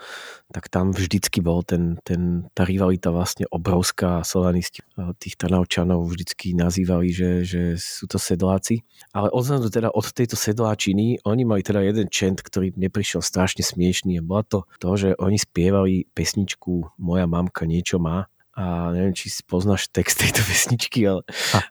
tak 0.51 0.67
tam 0.67 0.91
vždycky 0.91 1.39
bol 1.39 1.63
ten, 1.63 2.03
ten, 2.03 2.51
tá 2.51 2.67
rivalita 2.67 3.15
vlastne 3.15 3.47
obrovská. 3.47 4.27
Slovanisti 4.27 4.83
tých 5.23 5.39
Trnavčanov 5.39 6.03
vždycky 6.11 6.51
nazývali, 6.59 7.15
že, 7.15 7.31
že 7.47 7.63
sú 7.79 8.11
to 8.11 8.19
sedláci. 8.19 8.83
Ale 9.15 9.31
odzadu 9.31 9.71
teda 9.71 9.95
od 9.95 10.03
tejto 10.11 10.35
sedláčiny, 10.35 11.23
oni 11.23 11.43
mali 11.47 11.63
teda 11.63 11.79
jeden 11.79 12.11
čent, 12.11 12.43
ktorý 12.43 12.75
mne 12.75 12.91
prišiel 12.91 13.23
strašne 13.23 13.63
smiešný. 13.63 14.19
Bola 14.19 14.43
to 14.43 14.67
to, 14.83 14.91
že 14.99 15.09
oni 15.23 15.39
spievali 15.39 16.11
pesničku 16.11 16.99
Moja 16.99 17.31
mamka 17.31 17.71
niečo 17.71 18.03
má 18.03 18.27
a 18.51 18.91
neviem, 18.91 19.15
či 19.15 19.31
si 19.31 19.47
poznáš 19.47 19.87
text 19.95 20.19
tejto 20.19 20.43
vesničky, 20.51 21.07
ale 21.07 21.23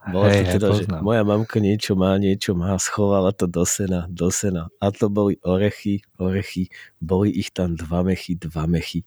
bolo 0.07 0.31
hej, 0.31 0.47
to 0.47 0.51
teda, 0.55 0.67
že 0.79 0.85
moja 1.03 1.27
mamka 1.27 1.59
niečo 1.59 1.93
má, 1.99 2.15
niečo 2.15 2.55
má, 2.55 2.73
schovala 2.79 3.35
to 3.35 3.45
do 3.51 3.67
sena, 3.67 4.07
do 4.07 4.31
sena. 4.31 4.71
A 4.79 4.89
to 4.89 5.11
boli 5.11 5.35
orechy, 5.43 6.07
orechy, 6.15 6.71
boli 7.03 7.35
ich 7.35 7.51
tam 7.51 7.75
dva 7.75 8.01
mechy, 8.07 8.39
dva 8.39 8.63
mechy. 8.63 9.03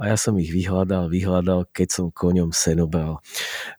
A 0.00 0.12
ja 0.12 0.16
som 0.16 0.36
ich 0.40 0.52
vyhľadal, 0.52 1.08
vyhľadal, 1.12 1.68
keď 1.72 1.88
som 1.88 2.06
koňom 2.12 2.52
seno 2.52 2.88
bral. 2.88 3.20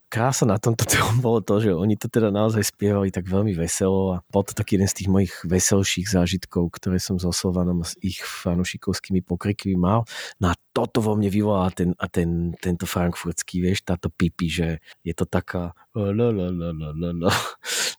Krása 0.07 0.47
na 0.47 0.55
tomto 0.55 0.87
celom 0.91 1.19
bolo 1.19 1.43
to, 1.43 1.59
že 1.59 1.75
oni 1.75 1.99
to 1.99 2.07
teda 2.07 2.31
naozaj 2.31 2.63
spievali 2.63 3.11
tak 3.11 3.27
veľmi 3.27 3.51
veselo 3.51 4.15
a 4.15 4.23
bol 4.31 4.43
to 4.43 4.55
taký 4.55 4.79
jeden 4.79 4.87
z 4.87 5.03
tých 5.03 5.09
mojich 5.11 5.33
veselších 5.43 6.07
zážitkov, 6.07 6.71
ktoré 6.71 6.99
som 6.99 7.19
so 7.19 7.35
Slovanom 7.35 7.83
s 7.83 7.99
ich 7.99 8.23
fanušikovskými 8.23 9.19
pokrikmi 9.23 9.75
mal. 9.75 10.07
No 10.39 10.51
a 10.51 10.55
toto 10.71 11.03
vo 11.03 11.17
mne 11.19 11.27
vyvolá 11.27 11.67
ten, 11.75 11.91
a 11.99 12.07
ten, 12.07 12.55
tento 12.61 12.87
frankfurtský, 12.87 13.59
vieš, 13.59 13.83
táto 13.83 14.07
pipi, 14.07 14.47
že 14.47 14.67
je 15.03 15.13
to 15.17 15.27
taká. 15.27 15.75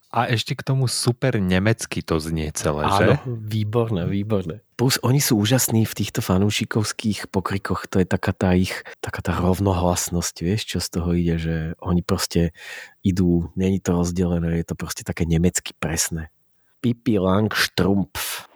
A 0.09 0.33
ešte 0.33 0.57
k 0.57 0.65
tomu 0.65 0.89
super 0.89 1.37
nemecky 1.37 2.01
to 2.01 2.17
znie 2.17 2.49
celé, 2.57 2.89
že? 2.97 3.07
Áno, 3.21 3.45
výborné, 3.45 4.09
výborné. 4.09 4.65
Plus 4.79 4.95
oni 5.03 5.19
sú 5.19 5.43
úžasní 5.43 5.83
v 5.91 5.91
týchto 5.91 6.23
fanúšikovských 6.23 7.35
pokrikoch, 7.35 7.91
to 7.91 7.99
je 7.99 8.07
taká 8.07 8.31
tá 8.31 8.55
ich, 8.55 8.71
taká 9.03 9.27
tá 9.27 9.35
rovnohlasnosť, 9.35 10.35
vieš, 10.47 10.71
čo 10.71 10.79
z 10.79 10.89
toho 10.95 11.11
ide, 11.19 11.35
že 11.35 11.57
oni 11.83 11.99
proste 12.07 12.55
idú, 13.03 13.51
není 13.59 13.83
to 13.83 13.91
rozdelené, 13.99 14.63
je 14.63 14.71
to 14.71 14.79
proste 14.79 15.03
také 15.03 15.27
nemecky 15.27 15.75
presné. 15.75 16.31
Pipi 16.79 17.19
Lang 17.19 17.51
Strumpf. 17.51 18.47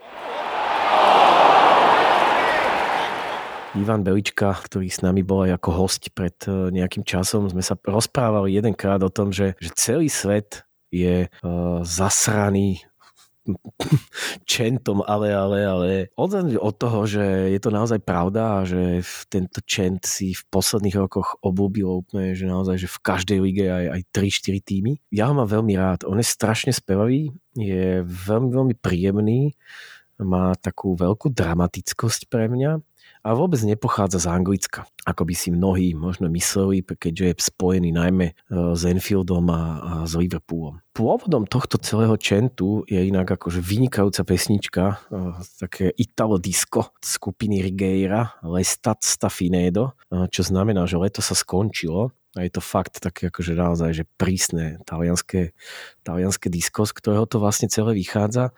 Ivan 3.74 4.06
Belička, 4.06 4.54
ktorý 4.54 4.94
s 4.94 5.02
nami 5.02 5.26
bol 5.26 5.50
aj 5.50 5.58
ako 5.58 5.70
host 5.74 6.14
pred 6.14 6.38
e, 6.46 6.70
nejakým 6.70 7.02
časom, 7.02 7.50
sme 7.50 7.66
sa 7.66 7.74
rozprávali 7.74 8.54
jedenkrát 8.54 9.02
o 9.02 9.10
tom, 9.10 9.34
že, 9.34 9.58
že 9.58 9.74
celý 9.74 10.06
svet 10.06 10.62
je 10.92 11.24
uh, 11.24 11.80
zasraný 11.88 12.84
čentom, 14.46 15.02
ale, 15.02 15.34
ale, 15.34 15.58
ale 15.66 15.90
od, 16.14 16.30
od 16.58 16.74
toho, 16.78 17.06
že 17.06 17.50
je 17.50 17.60
to 17.60 17.70
naozaj 17.74 17.98
pravda 18.02 18.62
a 18.62 18.66
že 18.66 19.02
tento 19.26 19.58
čent 19.66 20.06
si 20.06 20.34
v 20.34 20.42
posledných 20.50 20.96
rokoch 20.96 21.38
obľúbil 21.42 22.06
úplne, 22.06 22.38
že 22.38 22.46
naozaj, 22.46 22.86
že 22.86 22.88
v 22.90 23.02
každej 23.02 23.38
lige 23.42 23.66
aj, 23.66 23.98
aj 23.98 24.02
3-4 24.14 24.62
týmy. 24.62 24.92
Ja 25.10 25.30
ho 25.30 25.34
mám 25.34 25.50
veľmi 25.50 25.74
rád. 25.74 26.06
On 26.06 26.18
je 26.18 26.26
strašne 26.26 26.70
spevavý, 26.70 27.34
je 27.58 28.06
veľmi, 28.06 28.50
veľmi 28.54 28.74
príjemný, 28.78 29.58
má 30.22 30.54
takú 30.54 30.94
veľkú 30.94 31.34
dramatickosť 31.34 32.30
pre 32.30 32.46
mňa 32.46 32.78
a 33.22 33.38
vôbec 33.38 33.62
nepochádza 33.62 34.26
z 34.26 34.26
Anglicka, 34.34 34.82
ako 35.06 35.22
by 35.30 35.34
si 35.34 35.54
mnohí 35.54 35.94
možno 35.94 36.26
mysleli, 36.34 36.82
keďže 36.82 37.24
je 37.24 37.34
spojený 37.38 37.94
najmä 37.94 38.34
e, 38.34 38.34
s 38.74 38.82
Enfieldom 38.82 39.46
a, 39.46 39.62
a 39.78 39.92
s 40.10 40.18
Liverpoolom. 40.18 40.82
Pôvodom 40.90 41.46
tohto 41.46 41.78
celého 41.78 42.18
čentu 42.18 42.82
je 42.90 42.98
inak 42.98 43.38
akože 43.38 43.62
vynikajúca 43.62 44.22
pesnička, 44.26 44.84
e, 44.90 45.18
také 45.62 45.94
Italo 45.94 46.42
disco 46.42 46.98
skupiny 46.98 47.62
Rigeira, 47.62 48.42
Lestat 48.42 49.06
sta 49.06 49.30
finedo, 49.30 49.94
e, 50.10 50.26
čo 50.26 50.42
znamená, 50.42 50.90
že 50.90 50.98
leto 50.98 51.22
sa 51.22 51.38
skončilo 51.38 52.10
a 52.32 52.48
je 52.48 52.50
to 52.50 52.64
fakt 52.64 52.98
také 52.98 53.28
akože 53.28 53.52
naozaj 53.52 53.90
že 53.92 54.04
prísne 54.16 54.80
talianské, 54.88 55.52
talianské 56.00 56.48
disko, 56.48 56.88
z 56.88 56.92
ktorého 56.96 57.28
to 57.28 57.36
vlastne 57.36 57.68
celé 57.68 57.92
vychádza. 57.92 58.56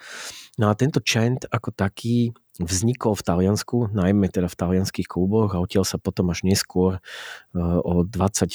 No 0.63 0.71
a 0.71 0.79
tento 0.79 1.03
chant 1.03 1.43
ako 1.51 1.75
taký 1.75 2.31
vznikol 2.63 3.19
v 3.19 3.27
Taliansku, 3.27 3.91
najmä 3.91 4.31
teda 4.31 4.47
v 4.47 4.59
talianských 4.59 5.11
kluboch 5.11 5.55
a 5.55 5.63
odtiaľ 5.63 5.83
sa 5.83 5.99
potom 5.99 6.31
až 6.31 6.47
neskôr 6.47 7.03
o 7.59 7.93
20 8.07 8.11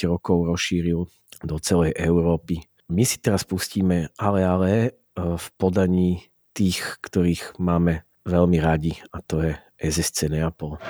rokov 0.08 0.48
rozšíril 0.48 1.04
do 1.44 1.56
celej 1.60 1.92
Európy. 2.00 2.64
My 2.88 3.04
si 3.04 3.20
teraz 3.20 3.44
pustíme 3.44 4.08
ale 4.16 4.40
ale 4.42 4.72
v 5.16 5.46
podaní 5.60 6.32
tých, 6.56 6.98
ktorých 7.04 7.60
máme 7.60 8.02
veľmi 8.24 8.58
radi 8.58 8.96
a 9.12 9.20
to 9.20 9.44
je 9.44 9.52
SSC 9.80 10.32
Neapol. 10.32 10.80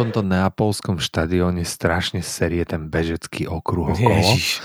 Tomto 0.00 0.20
neapolskom 0.22 0.96
štadióne 0.96 1.62
strašne 1.62 2.20
serie 2.20 2.64
ten 2.64 2.88
bežecký 2.88 3.44
okruh 3.44 3.92
okolo. 3.92 4.16
Ježiš. 4.16 4.64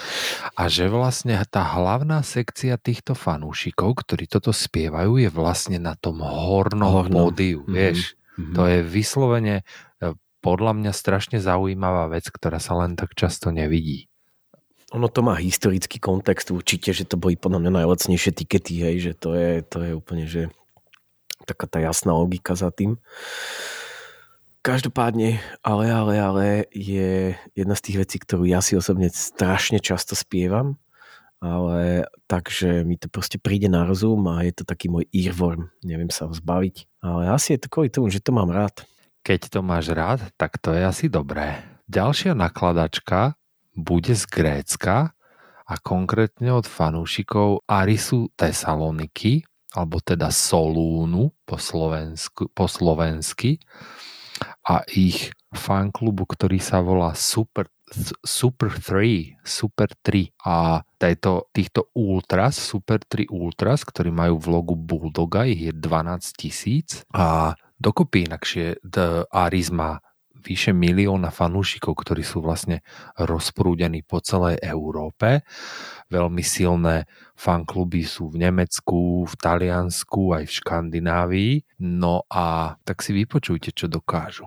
A 0.56 0.72
že 0.72 0.88
vlastne 0.88 1.36
tá 1.46 1.68
hlavná 1.76 2.22
sekcia 2.22 2.76
týchto 2.76 3.12
fanúšikov, 3.12 4.00
ktorí 4.00 4.26
toto 4.26 4.50
spievajú, 4.50 5.20
je 5.20 5.28
vlastne 5.28 5.76
na 5.78 5.94
tom 5.94 6.24
hornom 6.24 7.04
Hornom. 7.04 7.28
pódiu, 7.28 7.62
Mhm. 7.64 7.70
vieš. 7.70 8.16
Mhm. 8.36 8.54
To 8.54 8.62
je 8.66 8.80
vyslovene 8.82 9.56
e, 9.58 9.64
podľa 10.40 10.72
mňa 10.76 10.92
strašne 10.92 11.38
zaujímavá 11.38 12.08
vec, 12.08 12.28
ktorá 12.28 12.60
sa 12.60 12.76
len 12.76 12.96
tak 12.96 13.16
často 13.16 13.52
nevidí. 13.52 14.08
Ono 14.94 15.12
to 15.12 15.20
má 15.20 15.36
historický 15.36 16.00
kontext 16.00 16.52
určite, 16.52 16.96
že 16.96 17.04
to 17.04 17.18
boli 17.18 17.36
podľa 17.36 17.60
mňa 17.60 17.84
najlacnejšie 17.84 18.32
tikety, 18.32 18.74
hej, 18.80 18.96
že 19.02 19.12
to 19.18 19.36
je, 19.36 19.60
to 19.66 19.78
je 19.82 19.92
úplne, 19.92 20.24
že 20.24 20.48
taká 21.44 21.68
tá 21.68 21.78
jasná 21.82 22.14
logika 22.14 22.54
za 22.56 22.72
tým. 22.72 22.96
Každopádne, 24.66 25.38
ale, 25.62 25.94
ale, 25.94 26.18
ale 26.18 26.46
je 26.74 27.38
jedna 27.54 27.78
z 27.78 27.84
tých 27.86 27.98
vecí, 28.02 28.18
ktorú 28.18 28.50
ja 28.50 28.66
si 28.66 28.74
osobne 28.74 29.14
strašne 29.14 29.78
často 29.78 30.18
spievam, 30.18 30.82
ale 31.38 32.10
takže 32.26 32.82
mi 32.82 32.98
to 32.98 33.06
proste 33.06 33.38
príde 33.38 33.70
na 33.70 33.86
rozum 33.86 34.26
a 34.26 34.42
je 34.42 34.58
to 34.58 34.64
taký 34.66 34.90
môj 34.90 35.06
earworm, 35.14 35.70
neviem 35.86 36.10
sa 36.10 36.26
ho 36.26 36.34
zbaviť. 36.34 36.90
Ale 37.06 37.30
asi 37.30 37.54
je 37.54 37.62
to 37.62 37.70
kvôli 37.70 37.94
tomu, 37.94 38.10
že 38.10 38.26
to 38.26 38.34
mám 38.34 38.50
rád. 38.50 38.90
Keď 39.22 39.54
to 39.54 39.62
máš 39.62 39.94
rád, 39.94 40.26
tak 40.34 40.58
to 40.58 40.74
je 40.74 40.82
asi 40.82 41.14
dobré. 41.14 41.62
Ďalšia 41.86 42.34
nakladačka 42.34 43.38
bude 43.78 44.18
z 44.18 44.26
Grécka 44.26 45.14
a 45.70 45.74
konkrétne 45.78 46.50
od 46.50 46.66
fanúšikov 46.66 47.70
Arisu 47.70 48.34
Tesaloniky, 48.34 49.46
alebo 49.78 50.02
teda 50.02 50.34
Solúnu 50.34 51.38
po, 51.46 51.62
slovensku, 51.62 52.50
po 52.50 52.66
slovensky 52.66 53.62
a 54.66 54.84
ich 54.92 55.32
fanklubu, 55.56 56.28
ktorý 56.28 56.60
sa 56.60 56.84
volá 56.84 57.16
Super, 57.16 57.72
Super 58.26 58.76
3, 58.76 59.40
Super 59.46 59.90
3 60.04 60.36
a 60.44 60.84
tejto, 61.00 61.48
týchto 61.56 61.94
Ultras, 61.96 62.60
Super 62.60 63.00
3 63.06 63.32
Ultras, 63.32 63.88
ktorí 63.88 64.12
majú 64.12 64.36
v 64.42 64.48
logu 64.52 64.76
Bulldoga, 64.76 65.48
ich 65.48 65.72
je 65.72 65.74
12 65.74 66.36
tisíc. 66.36 67.08
A 67.16 67.56
dokopy 67.80 68.28
inakšie 68.28 68.84
má 69.72 70.02
vyše 70.46 70.72
milióna 70.78 71.34
fanúšikov, 71.34 71.98
ktorí 72.06 72.22
sú 72.22 72.46
vlastne 72.46 72.86
rozprúdení 73.18 74.06
po 74.06 74.22
celej 74.22 74.62
Európe. 74.62 75.42
Veľmi 76.14 76.46
silné 76.46 77.10
fankluby 77.34 78.06
sú 78.06 78.30
v 78.30 78.46
Nemecku, 78.46 79.26
v 79.26 79.34
Taliansku, 79.42 80.38
aj 80.38 80.44
v 80.46 80.56
Škandinávii. 80.62 81.54
No 81.82 82.30
a 82.30 82.78
tak 82.86 83.02
si 83.02 83.18
vypočujte, 83.18 83.74
čo 83.74 83.90
dokážu. 83.90 84.46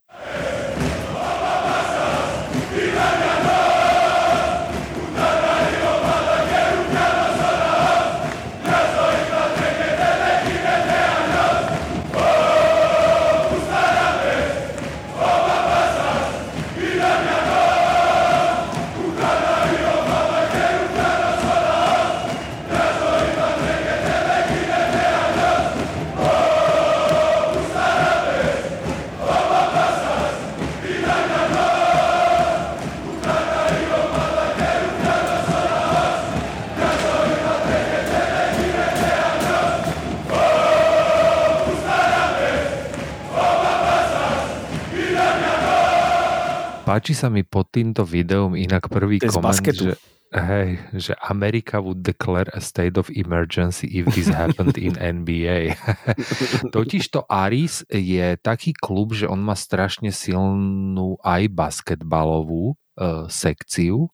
Páči 47.09 47.25
sa 47.25 47.33
mi 47.33 47.40
pod 47.40 47.73
týmto 47.73 48.05
videom 48.05 48.53
inak 48.53 48.92
prvý 48.92 49.16
To 49.25 49.33
koment, 49.33 49.64
že, 49.64 49.97
hej, 50.29 50.77
že 50.92 51.16
America 51.25 51.81
would 51.81 52.05
declare 52.05 52.53
a 52.53 52.61
state 52.61 53.01
of 53.01 53.09
emergency 53.16 53.88
if 53.88 54.12
this 54.12 54.29
happened 54.29 54.77
in 54.77 54.92
NBA. 55.25 55.73
Totižto 56.77 57.25
Aris 57.25 57.81
je 57.88 58.37
taký 58.37 58.77
klub, 58.77 59.16
že 59.16 59.25
on 59.25 59.40
má 59.40 59.57
strašne 59.57 60.12
silnú 60.12 61.16
aj 61.25 61.49
basketbalovú 61.49 62.77
uh, 62.77 63.25
sekciu. 63.33 64.12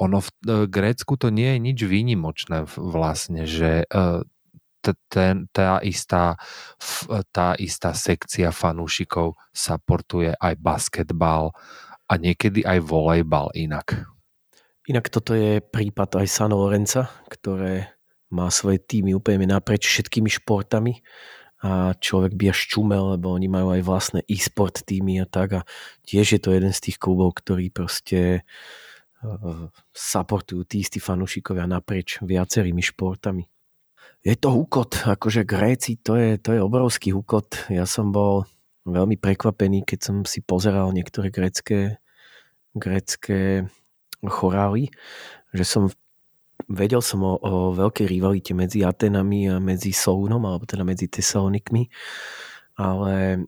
Ono 0.00 0.18
v 0.24 0.28
uh, 0.48 0.64
Grécku 0.64 1.20
to 1.20 1.28
nie 1.28 1.52
je 1.52 1.58
nič 1.60 1.78
výnimočné 1.84 2.64
vlastne, 2.80 3.44
že 3.44 3.84
t- 4.80 4.96
ten, 5.12 5.44
tá, 5.52 5.76
istá, 5.84 6.40
f- 6.80 7.20
tá 7.36 7.52
istá 7.60 7.92
sekcia 7.92 8.48
fanúšikov 8.48 9.36
supportuje 9.52 10.32
aj 10.40 10.56
basketbal 10.56 11.52
a 12.08 12.12
niekedy 12.20 12.64
aj 12.64 12.84
volejbal 12.84 13.52
inak. 13.56 14.04
Inak 14.84 15.08
toto 15.08 15.32
je 15.32 15.64
prípad 15.64 16.20
aj 16.20 16.26
San 16.28 16.52
Lorenza, 16.52 17.08
ktoré 17.32 17.96
má 18.28 18.52
svoje 18.52 18.82
týmy 18.82 19.16
úplne 19.16 19.48
naprieč 19.48 19.88
všetkými 19.88 20.28
športami 20.28 21.00
a 21.64 21.96
človek 21.96 22.36
by 22.36 22.52
až 22.52 22.60
čumel, 22.68 23.16
lebo 23.16 23.32
oni 23.32 23.48
majú 23.48 23.72
aj 23.72 23.82
vlastné 23.86 24.20
e-sport 24.28 24.84
týmy 24.84 25.24
a 25.24 25.26
tak 25.26 25.48
a 25.56 25.66
tiež 26.04 26.36
je 26.36 26.40
to 26.42 26.52
jeden 26.52 26.76
z 26.76 26.90
tých 26.90 27.00
klubov, 27.00 27.40
ktorý 27.40 27.72
proste 27.72 28.44
uh, 29.24 29.72
supportujú 29.96 30.68
tí 30.68 30.84
istí 30.84 31.00
fanúšikovia 31.00 31.64
naprieč 31.64 32.20
viacerými 32.20 32.84
športami. 32.84 33.48
Je 34.20 34.36
to 34.36 34.52
hukot, 34.52 35.08
akože 35.08 35.48
Gréci, 35.48 36.00
to 36.00 36.16
je, 36.20 36.36
to 36.36 36.52
je 36.52 36.60
obrovský 36.60 37.16
hukot. 37.16 37.72
Ja 37.72 37.88
som 37.88 38.12
bol 38.12 38.44
veľmi 38.84 39.16
prekvapený, 39.16 39.84
keď 39.84 39.98
som 40.00 40.16
si 40.28 40.44
pozeral 40.44 40.92
niektoré 40.92 41.32
grécké, 41.32 41.98
grécké 42.76 43.68
chorály, 44.24 44.92
že 45.52 45.64
som 45.64 45.82
vedel 46.68 47.02
som 47.04 47.20
o, 47.24 47.34
o 47.40 47.52
veľkej 47.76 48.06
rivalite 48.08 48.52
medzi 48.56 48.86
Atenami 48.86 49.50
a 49.52 49.60
medzi 49.60 49.92
Sounom, 49.92 50.40
alebo 50.44 50.64
teda 50.64 50.86
medzi 50.86 51.10
Tesalonikmi, 51.10 51.90
ale 52.80 53.44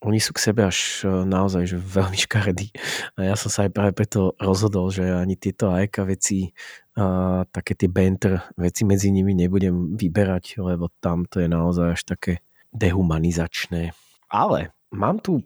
oni 0.00 0.16
sú 0.16 0.32
k 0.32 0.44
sebe 0.48 0.64
až 0.64 1.04
e, 1.04 1.28
naozaj 1.28 1.68
že 1.68 1.76
veľmi 1.76 2.16
škaredí. 2.16 2.72
A 3.20 3.32
ja 3.32 3.34
som 3.36 3.52
sa 3.52 3.68
aj 3.68 3.72
práve 3.76 3.92
preto 3.92 4.32
rozhodol, 4.40 4.88
že 4.88 5.04
ani 5.04 5.36
tieto 5.36 5.68
AEK 5.68 6.08
veci, 6.08 6.56
a 6.96 7.44
také 7.48 7.76
tie 7.76 7.88
banter 7.88 8.40
veci 8.56 8.84
medzi 8.84 9.12
nimi 9.12 9.36
nebudem 9.36 9.96
vyberať, 9.96 10.60
lebo 10.60 10.88
tam 11.00 11.28
to 11.28 11.40
je 11.44 11.48
naozaj 11.48 11.96
až 11.96 12.02
také 12.04 12.32
dehumanizačné. 12.72 13.92
Ale 14.30 14.72
mám 14.92 15.18
tu 15.22 15.42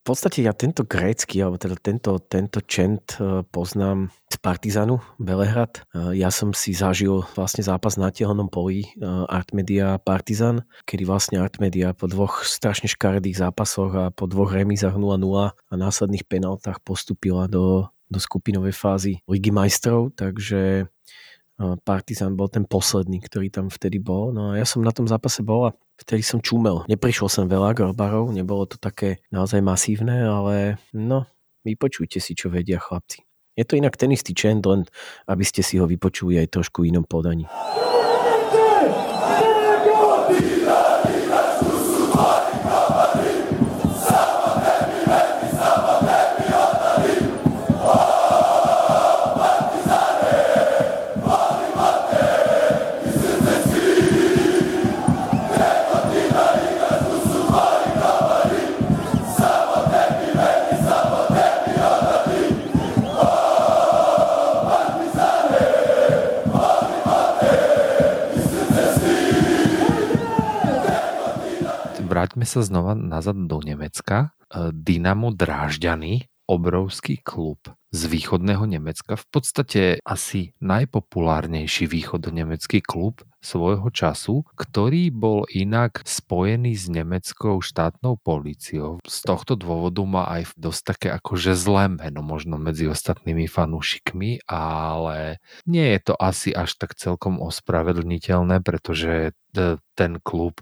v 0.00 0.16
podstate 0.16 0.40
ja 0.40 0.56
tento 0.56 0.88
grécky, 0.88 1.44
alebo 1.44 1.60
teda 1.60 1.76
tento, 1.76 2.16
tento 2.24 2.64
čent 2.64 3.20
e, 3.20 3.44
poznám 3.44 4.08
z 4.32 4.36
Partizanu 4.40 5.04
Belehrad. 5.20 5.84
E, 5.92 6.16
Ja 6.16 6.32
som 6.32 6.56
si 6.56 6.72
zažil 6.72 7.20
vlastne 7.36 7.60
zápas 7.60 8.00
na 8.00 8.08
telnom 8.08 8.48
poli 8.48 8.88
e, 8.88 9.04
Artmedia 9.28 10.00
Partizan, 10.00 10.64
kedy 10.88 11.04
vlastne 11.04 11.36
Artmedia 11.44 11.92
po 11.92 12.08
dvoch 12.08 12.48
strašne 12.48 12.88
škaredých 12.88 13.44
zápasoch 13.44 13.92
a 13.92 14.04
po 14.08 14.24
dvoch 14.24 14.56
remízach 14.56 14.96
0-0 14.96 15.20
a 15.52 15.72
následných 15.76 16.24
penaltách 16.24 16.80
postupila 16.80 17.44
do, 17.44 17.92
do 18.08 18.16
skupinovej 18.16 18.72
fázy 18.72 19.20
Ligy 19.28 19.52
majstrov, 19.52 20.16
takže 20.16 20.88
Partizan 21.84 22.40
bol 22.40 22.48
ten 22.48 22.64
posledný, 22.64 23.20
ktorý 23.20 23.52
tam 23.52 23.68
vtedy 23.68 24.00
bol. 24.00 24.32
No 24.32 24.56
a 24.56 24.56
ja 24.56 24.64
som 24.64 24.80
na 24.80 24.96
tom 24.96 25.04
zápase 25.04 25.44
bol 25.44 25.68
a 25.68 25.76
vtedy 26.00 26.24
som 26.24 26.40
čumel. 26.40 26.88
Neprišlo 26.88 27.28
som 27.28 27.44
veľa 27.46 27.76
grobarov, 27.76 28.32
nebolo 28.32 28.64
to 28.64 28.80
také 28.80 29.20
naozaj 29.28 29.60
masívne, 29.60 30.24
ale 30.24 30.80
no, 30.96 31.28
vypočujte 31.62 32.18
si, 32.18 32.32
čo 32.32 32.48
vedia 32.48 32.80
chlapci. 32.80 33.22
Je 33.54 33.68
to 33.68 33.76
inak 33.76 34.00
ten 34.00 34.08
istý 34.08 34.32
čend, 34.32 34.64
len 34.64 34.88
aby 35.28 35.44
ste 35.44 35.60
si 35.60 35.76
ho 35.76 35.84
vypočuli 35.84 36.40
aj 36.40 36.56
trošku 36.56 36.88
inom 36.88 37.04
podaní. 37.04 37.44
Sa 72.50 72.66
znova 72.66 72.98
nazad 72.98 73.38
do 73.46 73.62
Nemecka. 73.62 74.34
E, 74.50 74.74
Dynamo 74.74 75.30
Drážďany, 75.30 76.26
obrovský 76.50 77.22
klub 77.22 77.62
z 77.94 78.10
východného 78.10 78.66
Nemecka, 78.66 79.14
v 79.14 79.26
podstate 79.30 79.82
asi 80.02 80.50
najpopulárnejší 80.58 81.86
východonemecký 81.86 82.82
klub 82.82 83.22
svojho 83.38 83.86
času, 83.94 84.42
ktorý 84.58 85.14
bol 85.14 85.46
inak 85.46 86.02
spojený 86.02 86.74
s 86.74 86.90
nemeckou 86.90 87.62
štátnou 87.62 88.18
políciou. 88.18 88.98
Z 89.06 89.18
tohto 89.30 89.54
dôvodu 89.54 90.02
má 90.02 90.26
aj 90.26 90.58
dosť 90.58 90.82
také 90.82 91.08
akože 91.14 91.54
zlé 91.54 91.86
meno 91.86 92.22
možno 92.22 92.58
medzi 92.58 92.90
ostatnými 92.90 93.46
fanúšikmi, 93.46 94.42
ale 94.50 95.38
nie 95.70 95.86
je 95.94 96.00
to 96.02 96.14
asi 96.18 96.50
až 96.50 96.74
tak 96.78 96.98
celkom 96.98 97.38
ospravedlniteľné, 97.38 98.58
pretože 98.62 99.38
ten 99.94 100.12
klub 100.22 100.58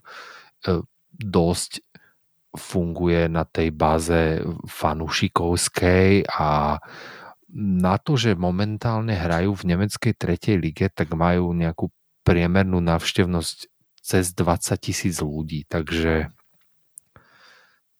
e, 0.65 0.81
dosť 1.19 1.83
funguje 2.57 3.29
na 3.29 3.45
tej 3.45 3.75
báze 3.75 4.41
fanúšikovskej 4.67 6.27
a 6.33 6.81
na 7.59 7.95
to, 7.97 8.17
že 8.17 8.37
momentálne 8.37 9.13
hrajú 9.13 9.57
v 9.57 9.67
nemeckej 9.75 10.15
tretej 10.17 10.57
lige, 10.61 10.87
tak 10.93 11.13
majú 11.13 11.53
nejakú 11.53 11.89
priemernú 12.25 12.81
návštevnosť 12.85 13.73
cez 14.05 14.33
20 14.37 14.77
tisíc 14.81 15.17
ľudí, 15.21 15.65
takže, 15.69 16.33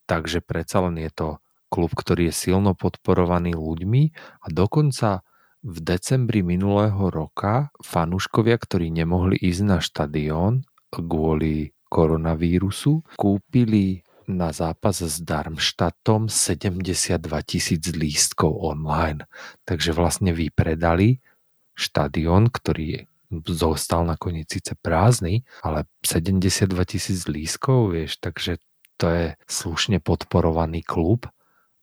takže 0.05 0.41
predsa 0.45 0.85
len 0.89 1.01
je 1.01 1.13
to 1.13 1.29
klub, 1.69 1.93
ktorý 1.93 2.33
je 2.33 2.49
silno 2.49 2.73
podporovaný 2.73 3.57
ľuďmi 3.57 4.03
a 4.45 4.47
dokonca 4.49 5.25
v 5.61 5.79
decembri 5.85 6.41
minulého 6.41 7.13
roka 7.13 7.73
fanúškovia, 7.83 8.57
ktorí 8.57 8.89
nemohli 8.89 9.37
ísť 9.37 9.63
na 9.65 9.79
štadión 9.83 10.65
kvôli 10.89 11.77
koronavírusu, 11.89 13.03
kúpili 13.17 14.05
na 14.29 14.53
zápas 14.53 15.01
s 15.01 15.25
Darmstadtom 15.25 16.29
72 16.29 17.17
tisíc 17.49 17.83
lístkov 17.97 18.61
online. 18.61 19.25
Takže 19.65 19.97
vlastne 19.97 20.37
vypredali 20.37 21.25
štadión, 21.73 22.53
ktorý 22.53 23.09
zostal 23.49 24.05
nakoniec 24.05 24.49
síce 24.49 24.77
prázdny, 24.77 25.45
ale 25.65 25.85
72 26.05 26.69
tisíc 26.89 27.29
lístkov, 27.29 27.97
vieš, 27.97 28.21
takže 28.21 28.61
to 28.99 29.07
je 29.09 29.27
slušne 29.47 30.01
podporovaný 30.01 30.83
klub 30.83 31.29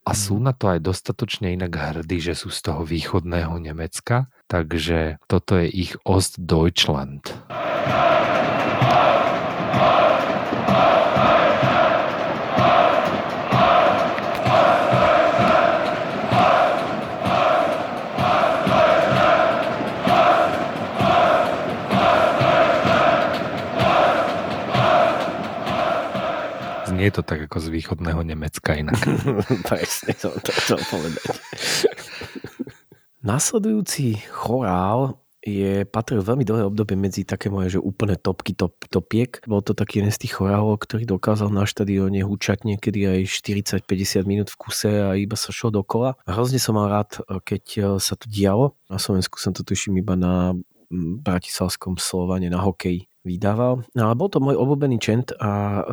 a 0.06 0.12
sú 0.13 0.38
na 0.38 0.54
to 0.54 0.70
aj 0.70 0.86
dostatočne 0.86 1.54
inak 1.54 1.74
hrdí, 1.74 2.22
že 2.22 2.38
sú 2.38 2.54
z 2.54 2.62
toho 2.62 2.86
východného 2.86 3.58
Nemecka, 3.58 4.30
takže 4.46 5.18
toto 5.26 5.58
je 5.58 5.70
ich 5.70 5.94
Ostdeutschland. 6.06 7.34
Znie 26.86 27.12
to 27.12 27.28
tak 27.28 27.52
ako 27.52 27.60
z 27.60 27.68
východného 27.76 28.22
Nemecka 28.24 28.72
inak. 28.78 28.96
Presne 29.70 30.14
to 30.16 30.32
chcel 30.40 30.80
povedať. 30.88 31.28
Nasledujúci 33.30 34.22
chorál 34.30 35.18
je, 35.45 35.86
patril 35.86 36.25
veľmi 36.25 36.41
dlhé 36.41 36.65
obdobie 36.65 36.97
medzi 36.97 37.21
také 37.21 37.53
moje, 37.53 37.77
že 37.77 37.79
úplne 37.79 38.17
topky 38.17 38.58
top, 38.58 38.73
topiek. 38.89 39.38
Bol 39.45 39.62
to 39.62 39.77
taký 39.77 40.01
jeden 40.01 40.10
z 40.10 40.25
tých 40.25 40.41
chorálov, 40.41 40.81
ktorý 40.81 41.05
dokázal 41.05 41.53
na 41.53 41.69
štadióne 41.69 42.25
húčať 42.25 42.65
niekedy 42.65 43.05
aj 43.05 43.19
40-50 43.86 44.25
minút 44.25 44.49
v 44.49 44.58
kuse 44.58 44.89
a 44.89 45.13
iba 45.13 45.38
sa 45.38 45.53
šlo 45.53 45.69
dokola. 45.69 46.17
Hrozne 46.25 46.58
som 46.58 46.75
mal 46.75 46.89
rád, 46.89 47.21
keď 47.45 47.95
sa 48.01 48.17
to 48.17 48.25
dialo. 48.25 48.73
Na 48.89 48.97
Slovensku 48.97 49.38
som 49.38 49.53
to 49.53 49.62
tuším 49.62 50.01
iba 50.01 50.17
na 50.17 50.58
Bratislavskom 50.91 52.01
Slovane 52.01 52.49
na 52.49 52.62
hokej 52.62 53.05
vydával. 53.25 53.81
No, 53.97 54.01
ale 54.05 54.15
bol 54.15 54.29
to 54.29 54.38
môj 54.38 54.53
obľúbený 54.53 55.01
čent 55.01 55.34
a 55.41 55.81
e, 55.81 55.84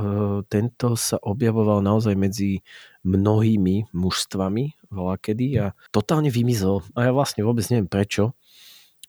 tento 0.53 1.01
sa 1.01 1.17
objavoval 1.17 1.81
naozaj 1.81 2.13
medzi 2.13 2.61
mnohými 3.09 3.89
mužstvami 3.97 4.83
kedy 4.93 5.47
a 5.57 5.73
totálne 5.89 6.29
vymizol. 6.29 6.85
A 6.93 7.09
ja 7.09 7.13
vlastne 7.17 7.43
vôbec 7.43 7.65
neviem 7.73 7.89
prečo. 7.89 8.37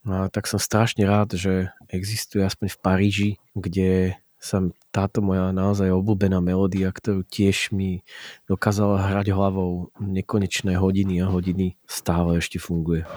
A 0.03 0.27
tak 0.27 0.51
som 0.51 0.59
strašne 0.59 1.07
rád, 1.07 1.39
že 1.39 1.71
existuje 1.87 2.43
aspoň 2.43 2.67
v 2.75 2.81
Paríži, 2.83 3.29
kde 3.55 4.19
sa 4.43 4.59
táto 4.91 5.23
moja 5.23 5.55
naozaj 5.55 5.87
obľúbená 5.87 6.43
melódia, 6.43 6.91
ktorú 6.91 7.23
tiež 7.23 7.71
mi 7.71 8.03
dokázala 8.43 8.99
hrať 8.99 9.31
hlavou 9.31 9.95
nekonečné 10.03 10.75
hodiny 10.75 11.23
a 11.23 11.31
hodiny, 11.31 11.79
stále 11.87 12.43
ešte 12.43 12.59
funguje. 12.59 13.07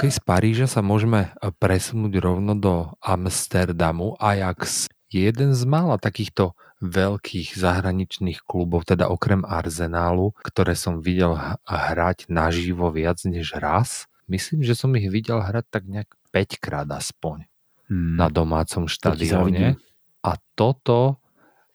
OK, 0.00 0.08
z 0.08 0.24
Paríža 0.24 0.64
sa 0.64 0.80
môžeme 0.80 1.28
e, 1.28 1.52
presunúť 1.60 2.24
rovno 2.24 2.56
do 2.56 2.88
Amsterdamu. 3.04 4.16
Ajax 4.16 4.88
je 5.12 5.28
jeden 5.28 5.52
z 5.52 5.60
mála 5.68 6.00
takýchto 6.00 6.56
veľkých 6.80 7.52
zahraničných 7.52 8.40
klubov, 8.48 8.88
teda 8.88 9.12
okrem 9.12 9.44
Arsenálu, 9.44 10.32
ktoré 10.40 10.72
som 10.72 11.04
videl 11.04 11.36
hrať 11.68 12.32
naživo 12.32 12.88
viac 12.88 13.20
než 13.28 13.52
raz. 13.60 14.08
Myslím, 14.24 14.64
že 14.64 14.72
som 14.72 14.88
ich 14.96 15.04
videl 15.12 15.36
hrať 15.36 15.68
tak 15.68 15.84
nejak 15.84 16.08
5 16.32 16.64
krát 16.64 16.88
aspoň 16.88 17.44
hmm. 17.92 18.16
na 18.16 18.32
domácom 18.32 18.88
štadióne. 18.88 19.76
A 20.24 20.32
toto 20.56 21.20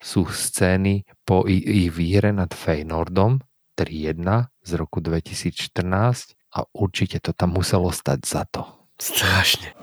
sú 0.01 0.25
scény 0.25 1.05
po 1.29 1.45
ich 1.45 1.93
výhre 1.93 2.33
nad 2.33 2.49
Feynordom 2.49 3.45
3-1 3.77 4.49
z 4.65 4.71
roku 4.81 4.97
2014 4.97 6.33
a 6.55 6.63
určite 6.71 7.19
to 7.19 7.35
tam 7.35 7.59
muselo 7.59 7.91
stať 7.91 8.19
za 8.23 8.43
to. 8.47 8.63
Strašne. 8.95 9.75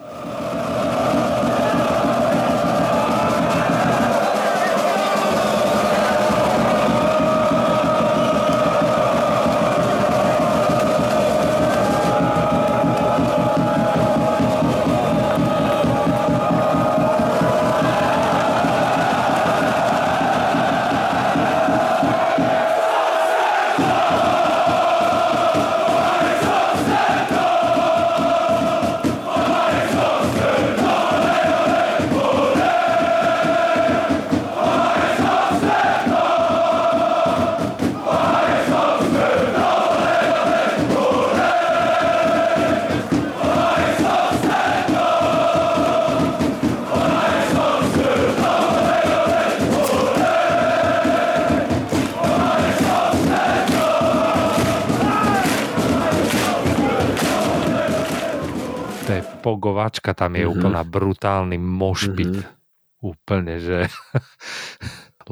Tam 60.15 60.37
je 60.37 60.45
mm-hmm. 60.47 60.59
úplná 60.59 60.81
brutálny 60.85 61.59
mošpit. 61.59 62.33
Mm-hmm. 62.43 62.61
Úplne, 63.03 63.55
že... 63.59 63.79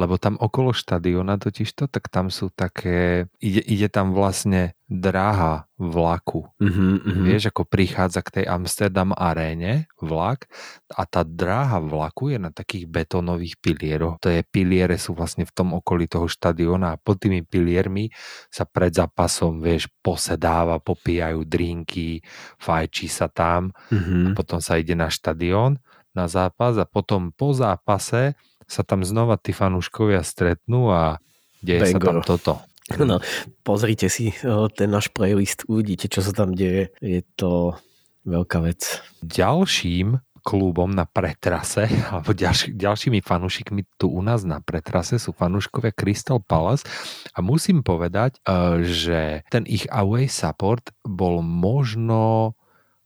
Lebo 0.00 0.16
tam 0.16 0.40
okolo 0.40 0.72
štadiona 0.72 1.36
totižto, 1.36 1.92
tak 1.92 2.08
tam 2.08 2.32
sú 2.32 2.48
také... 2.48 3.28
Ide, 3.36 3.60
ide 3.68 3.88
tam 3.92 4.16
vlastne 4.16 4.72
dráha 4.88 5.68
vlaku. 5.76 6.50
Mm-hmm, 6.58 7.22
Vieš, 7.28 7.52
ako 7.52 7.68
prichádza 7.68 8.24
k 8.24 8.40
tej 8.40 8.44
Amsterdam 8.50 9.12
aréne 9.12 9.86
vlak 10.00 10.50
a 10.90 11.04
tá 11.04 11.20
dráha 11.22 11.78
vlaku 11.78 12.32
je 12.32 12.38
na 12.40 12.50
takých 12.50 12.88
betónových 12.90 13.60
pilieroch. 13.62 14.18
To 14.24 14.32
je 14.32 14.42
piliere 14.42 14.96
sú 14.96 15.12
vlastne 15.12 15.44
v 15.44 15.52
tom 15.52 15.76
okolí 15.76 16.08
toho 16.08 16.26
štadiona 16.26 16.96
a 16.96 17.00
pod 17.00 17.20
tými 17.22 17.44
piliermi 17.44 18.10
sa 18.50 18.64
pred 18.64 18.90
zápasom, 18.90 19.60
vieš, 19.62 19.86
posedáva, 20.02 20.82
popíjajú 20.82 21.44
drinky, 21.46 22.24
fajčí 22.58 23.06
sa 23.06 23.30
tam 23.30 23.70
mm-hmm. 23.92 24.24
a 24.26 24.28
potom 24.32 24.58
sa 24.58 24.74
ide 24.80 24.96
na 24.96 25.12
štadión 25.12 25.78
na 26.10 26.26
zápas 26.26 26.74
a 26.74 26.86
potom 26.86 27.30
po 27.30 27.54
zápase 27.54 28.34
sa 28.70 28.86
tam 28.86 29.02
znova 29.02 29.34
tí 29.34 29.50
fanúškovia 29.50 30.22
stretnú 30.22 30.94
a 30.94 31.18
deje 31.58 31.90
Bangor. 31.90 31.98
sa 31.98 32.06
tam 32.06 32.18
toto. 32.22 32.54
No, 32.98 33.22
pozrite 33.62 34.10
si 34.10 34.34
ten 34.74 34.90
náš 34.90 35.14
playlist, 35.14 35.62
uvidíte, 35.70 36.10
čo 36.10 36.26
sa 36.26 36.34
tam 36.34 36.58
deje. 36.58 36.90
Je 36.98 37.22
to 37.38 37.78
veľká 38.26 38.58
vec. 38.66 38.98
Ďalším 39.22 40.18
klubom 40.40 40.90
na 40.90 41.04
pretrase, 41.04 41.86
alebo 42.10 42.32
ďalší, 42.32 42.74
ďalšími 42.74 43.20
fanúšikmi 43.20 43.84
tu 44.00 44.08
u 44.10 44.20
nás 44.24 44.42
na 44.42 44.58
pretrase 44.64 45.20
sú 45.20 45.36
fanúškovia 45.36 45.92
Crystal 45.92 46.40
Palace 46.40 46.82
a 47.36 47.44
musím 47.44 47.84
povedať, 47.84 48.40
e, 48.42 48.82
že 48.82 49.44
ten 49.52 49.68
ich 49.68 49.84
away 49.92 50.26
support 50.26 50.90
bol 51.04 51.44
možno 51.44 52.52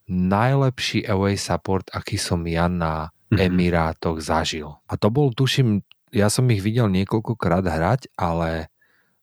najlepší 0.09 1.05
away 1.09 1.35
support, 1.35 1.89
aký 1.93 2.21
som 2.21 2.45
ja 2.47 2.71
na. 2.71 3.11
Emirátoch 3.33 4.21
zažil. 4.21 4.69
A 4.89 4.95
to 5.01 5.09
bol, 5.09 5.33
tuším, 5.33 5.81
ja 6.15 6.29
som 6.29 6.47
ich 6.53 6.63
videl 6.63 6.91
niekoľkokrát 6.93 7.65
hrať, 7.65 8.13
ale 8.15 8.69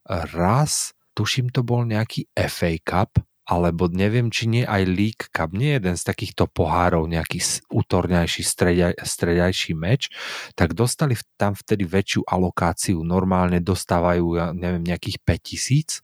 raz, 0.07 0.91
tuším, 1.13 1.53
to 1.53 1.61
bol 1.61 1.85
nejaký 1.85 2.27
FA 2.35 2.75
Cup, 2.81 3.21
alebo 3.47 3.91
neviem, 3.91 4.31
či 4.31 4.47
nie 4.47 4.63
aj 4.63 4.83
League 4.87 5.25
Cup, 5.33 5.51
nie 5.51 5.75
jeden 5.75 5.99
z 5.99 6.03
takýchto 6.07 6.47
pohárov, 6.47 7.03
nejaký 7.09 7.43
útorňajší, 7.67 8.41
stredaj, 8.47 8.93
stredajší 9.01 9.73
meč, 9.75 10.07
tak 10.55 10.71
dostali 10.71 11.19
tam 11.35 11.57
vtedy 11.57 11.83
väčšiu 11.83 12.23
alokáciu. 12.23 13.03
Normálne 13.03 13.59
dostávajú, 13.59 14.25
ja 14.39 14.47
neviem, 14.55 14.87
nejakých 14.87 15.19
5000 15.25 15.99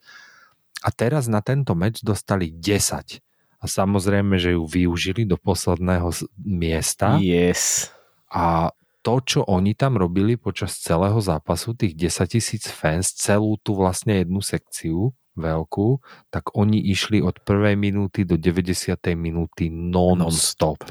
a 0.84 0.88
teraz 0.92 1.26
na 1.26 1.40
tento 1.40 1.72
meč 1.72 2.04
dostali 2.04 2.52
10 2.52 3.27
a 3.58 3.64
samozrejme, 3.66 4.38
že 4.38 4.54
ju 4.54 4.62
využili 4.64 5.26
do 5.26 5.34
posledného 5.34 6.14
miesta. 6.38 7.18
Yes. 7.18 7.90
A 8.30 8.70
to, 9.02 9.18
čo 9.24 9.40
oni 9.46 9.74
tam 9.74 9.98
robili 9.98 10.38
počas 10.38 10.78
celého 10.78 11.18
zápasu, 11.18 11.74
tých 11.74 11.96
10 11.96 12.34
tisíc 12.38 12.64
fans, 12.70 13.10
celú 13.14 13.58
tú 13.58 13.74
vlastne 13.74 14.22
jednu 14.22 14.38
sekciu 14.38 15.10
veľkú, 15.38 16.02
tak 16.30 16.54
oni 16.54 16.82
išli 16.92 17.22
od 17.22 17.38
prvej 17.42 17.78
minúty 17.78 18.26
do 18.26 18.34
90. 18.34 18.98
minúty 19.14 19.70
non-stop. 19.70 20.82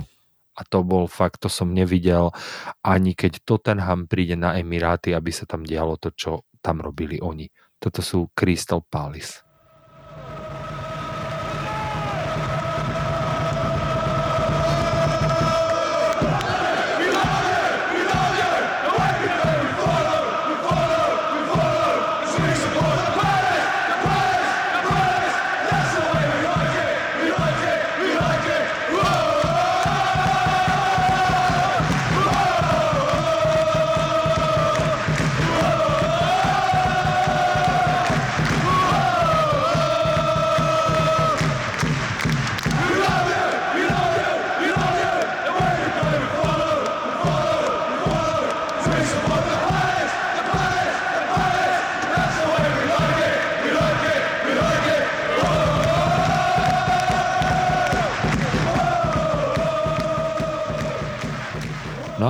A 0.58 0.66
to 0.66 0.82
bol 0.82 1.06
fakt, 1.06 1.46
to 1.46 1.50
som 1.52 1.70
nevidel, 1.70 2.34
ani 2.82 3.14
keď 3.14 3.46
Tottenham 3.46 4.10
príde 4.10 4.34
na 4.34 4.58
Emiráty, 4.58 5.14
aby 5.14 5.30
sa 5.30 5.46
tam 5.46 5.62
dialo 5.62 6.02
to, 6.02 6.10
čo 6.18 6.50
tam 6.66 6.82
robili 6.82 7.22
oni. 7.22 7.46
Toto 7.78 8.02
sú 8.02 8.34
Crystal 8.34 8.82
Palace. 8.82 9.47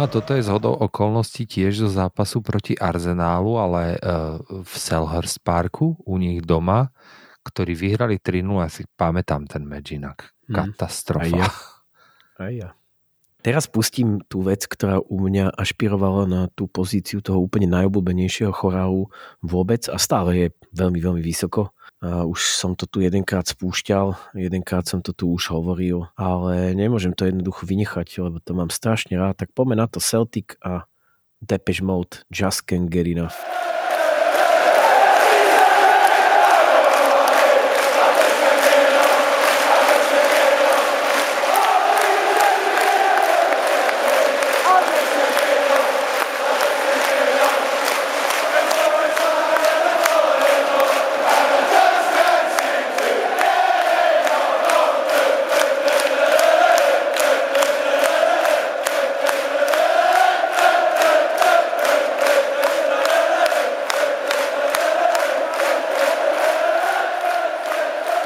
A 0.07 0.15
toto 0.23 0.39
je 0.39 0.47
zhodou 0.47 0.71
okolností 0.71 1.43
tiež 1.43 1.83
zo 1.83 1.89
zápasu 1.91 2.39
proti 2.39 2.79
Arsenálu, 2.79 3.59
ale 3.59 3.83
e, 3.91 4.09
v 4.63 4.71
Selhurst 4.71 5.43
Parku 5.43 5.99
u 5.99 6.15
nich 6.15 6.39
doma, 6.47 6.95
ktorí 7.43 7.75
vyhrali 7.75 8.15
3-0, 8.15 8.63
ja 8.63 8.71
si 8.71 8.87
pamätám 8.87 9.51
ten 9.51 9.67
meč 9.67 9.91
inak. 9.91 10.31
Katastrofa. 10.47 11.27
Aj 11.27 11.31
ja. 11.35 11.47
Aj 12.47 12.53
ja. 12.55 12.69
Teraz 13.43 13.67
pustím 13.67 14.23
tú 14.31 14.47
vec, 14.47 14.63
ktorá 14.63 15.03
u 15.03 15.27
mňa 15.27 15.51
ašpirovala 15.59 16.23
na 16.23 16.41
tú 16.55 16.71
pozíciu 16.71 17.19
toho 17.19 17.43
úplne 17.43 17.67
najobľúbenejšieho 17.67 18.55
chorálu 18.55 19.11
vôbec 19.43 19.91
a 19.91 19.99
stále 19.99 20.29
je 20.39 20.47
veľmi, 20.71 21.03
veľmi 21.03 21.19
vysoko. 21.19 21.75
Už 22.03 22.53
som 22.53 22.77
to 22.77 22.86
tu 22.86 23.01
jedenkrát 23.01 23.49
spúšťal, 23.49 24.38
jedenkrát 24.38 24.86
som 24.86 25.01
to 25.01 25.17
tu 25.17 25.33
už 25.33 25.49
hovoril, 25.49 26.05
ale 26.13 26.77
nemôžem 26.77 27.10
to 27.10 27.25
jednoducho 27.25 27.65
vynechať, 27.65 28.21
lebo 28.21 28.38
to 28.38 28.53
mám 28.53 28.69
strašne 28.69 29.17
rád. 29.17 29.41
Tak 29.41 29.49
poďme 29.57 29.81
na 29.81 29.89
to 29.89 29.97
Celtic 29.97 30.53
a 30.62 30.86
Depeche 31.41 31.81
Mode, 31.81 32.21
Just 32.29 32.69
Can't 32.69 32.93
Get 32.93 33.10
Enough. 33.10 33.33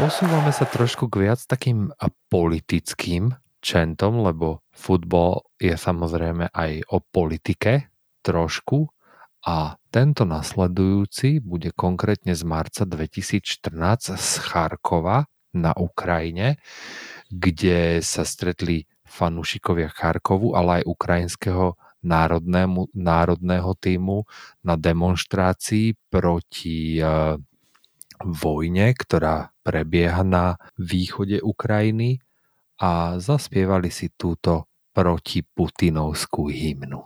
Posúvame 0.01 0.49
sa 0.49 0.65
trošku 0.65 1.13
k 1.13 1.29
viac 1.29 1.45
takým 1.45 1.93
politickým 2.25 3.37
čentom, 3.61 4.25
lebo 4.25 4.65
futbol 4.73 5.45
je 5.61 5.77
samozrejme 5.77 6.49
aj 6.49 6.89
o 6.89 7.05
politike 7.05 7.93
trošku 8.25 8.89
a 9.45 9.77
tento 9.93 10.25
nasledujúci 10.25 11.45
bude 11.45 11.69
konkrétne 11.77 12.33
z 12.33 12.41
marca 12.41 12.81
2014 12.81 14.17
z 14.17 14.29
Charkova 14.41 15.29
na 15.53 15.69
Ukrajine, 15.77 16.57
kde 17.29 18.01
sa 18.01 18.25
stretli 18.25 18.89
fanúšikovia 19.05 19.93
Charkovu, 19.93 20.57
ale 20.57 20.81
aj 20.81 20.89
ukrajinského 20.89 21.77
národnému, 22.01 22.89
národného 22.97 23.77
týmu 23.77 24.25
na 24.65 24.73
demonstrácii 24.73 25.93
proti 26.09 26.97
e, 26.97 27.37
vojne, 28.25 28.93
ktorá 28.93 29.53
prebieha 29.61 30.25
na 30.25 30.57
východe 30.77 31.41
Ukrajiny 31.41 32.21
a 32.81 33.21
zaspievali 33.21 33.93
si 33.93 34.09
túto 34.13 34.71
protiputinovskú 34.91 36.49
hymnu. 36.49 37.01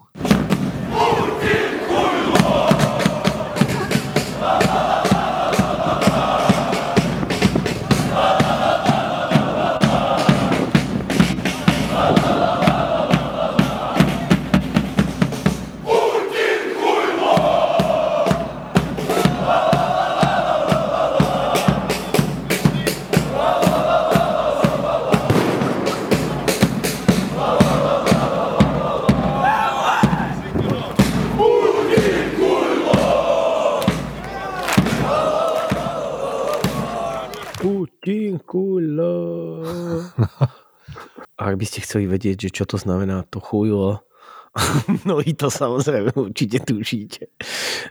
Putin 38.06 38.38
kulo. 38.46 39.66
Ak 41.42 41.58
by 41.58 41.66
ste 41.66 41.82
chceli 41.82 42.06
vedieť, 42.06 42.46
že 42.46 42.50
čo 42.54 42.70
to 42.70 42.78
znamená 42.78 43.26
to 43.34 43.42
chujlo, 43.42 44.06
no 45.10 45.18
i 45.26 45.34
to 45.34 45.50
samozrejme 45.50 46.14
určite 46.14 46.62
tušíte. 46.70 47.34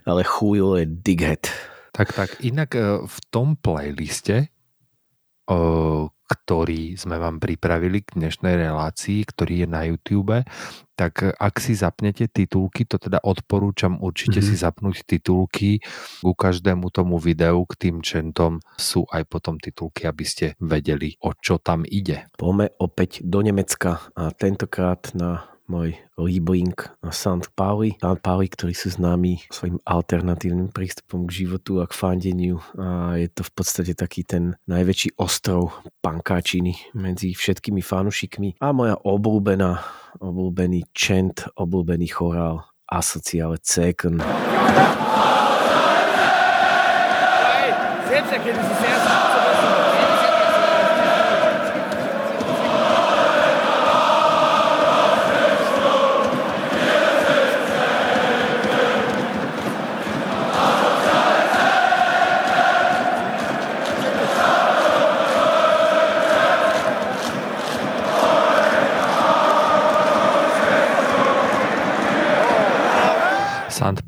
Ale 0.07 0.22
chujlo 0.22 0.79
je 0.79 0.87
dighead. 0.87 1.50
Tak, 1.90 2.14
tak. 2.14 2.31
Inak 2.46 2.79
e, 2.79 3.03
v 3.03 3.18
tom 3.35 3.59
playliste, 3.59 4.55
e, 5.50 5.59
ktorý 6.24 6.96
sme 6.96 7.20
vám 7.20 7.37
pripravili 7.37 8.00
k 8.00 8.16
dnešnej 8.16 8.56
relácii, 8.56 9.28
ktorý 9.28 9.64
je 9.64 9.68
na 9.68 9.82
YouTube, 9.84 10.42
tak 10.94 11.26
ak 11.26 11.54
si 11.58 11.74
zapnete 11.74 12.30
titulky, 12.30 12.87
to 12.87 12.96
teda 12.96 13.18
odporúčam 13.20 13.98
určite 13.98 14.40
mm-hmm. 14.40 14.56
si 14.56 14.62
zapnúť 14.62 14.96
titulky. 15.04 15.82
Ku 16.22 16.32
každému 16.32 16.88
tomu 16.94 17.18
videu 17.18 17.66
k 17.66 17.74
tým 17.88 17.96
čentom 18.00 18.62
sú 18.78 19.04
aj 19.10 19.26
potom 19.26 19.58
titulky, 19.58 20.06
aby 20.06 20.24
ste 20.24 20.46
vedeli, 20.62 21.18
o 21.20 21.34
čo 21.34 21.58
tam 21.58 21.82
ide. 21.84 22.30
Poďme 22.38 22.72
opäť 22.78 23.20
do 23.26 23.42
Nemecka 23.42 24.00
a 24.14 24.30
tentokrát 24.32 25.10
na 25.12 25.53
môj 25.66 25.96
Liebling 26.20 26.77
St. 27.09 27.48
Pauli. 27.57 27.96
St. 27.98 28.20
Pauli, 28.20 28.46
ktorí 28.48 28.77
sú 28.77 28.92
známi 28.92 29.48
svojim 29.48 29.81
alternatívnym 29.85 30.70
prístupom 30.70 31.24
k 31.24 31.44
životu 31.44 31.81
a 31.81 31.88
k 31.88 31.96
fandeniu 31.96 32.61
a 32.77 33.16
je 33.16 33.29
to 33.33 33.42
v 33.42 33.53
podstate 33.53 33.92
taký 33.96 34.24
ten 34.24 34.59
najväčší 34.68 35.16
ostrov 35.16 35.72
pankáčiny 36.05 36.77
medzi 36.92 37.33
všetkými 37.33 37.81
fanušikmi 37.81 38.61
a 38.61 38.68
moja 38.77 38.96
obľúbená, 39.00 39.81
obľúbený 40.20 40.90
čent, 40.92 41.48
obľúbený 41.57 42.09
chorál 42.12 42.68
Asociale 42.88 43.57
Ceken. 43.64 44.20
Selbsterkenntnis 48.05 48.81
ist 48.85 49.03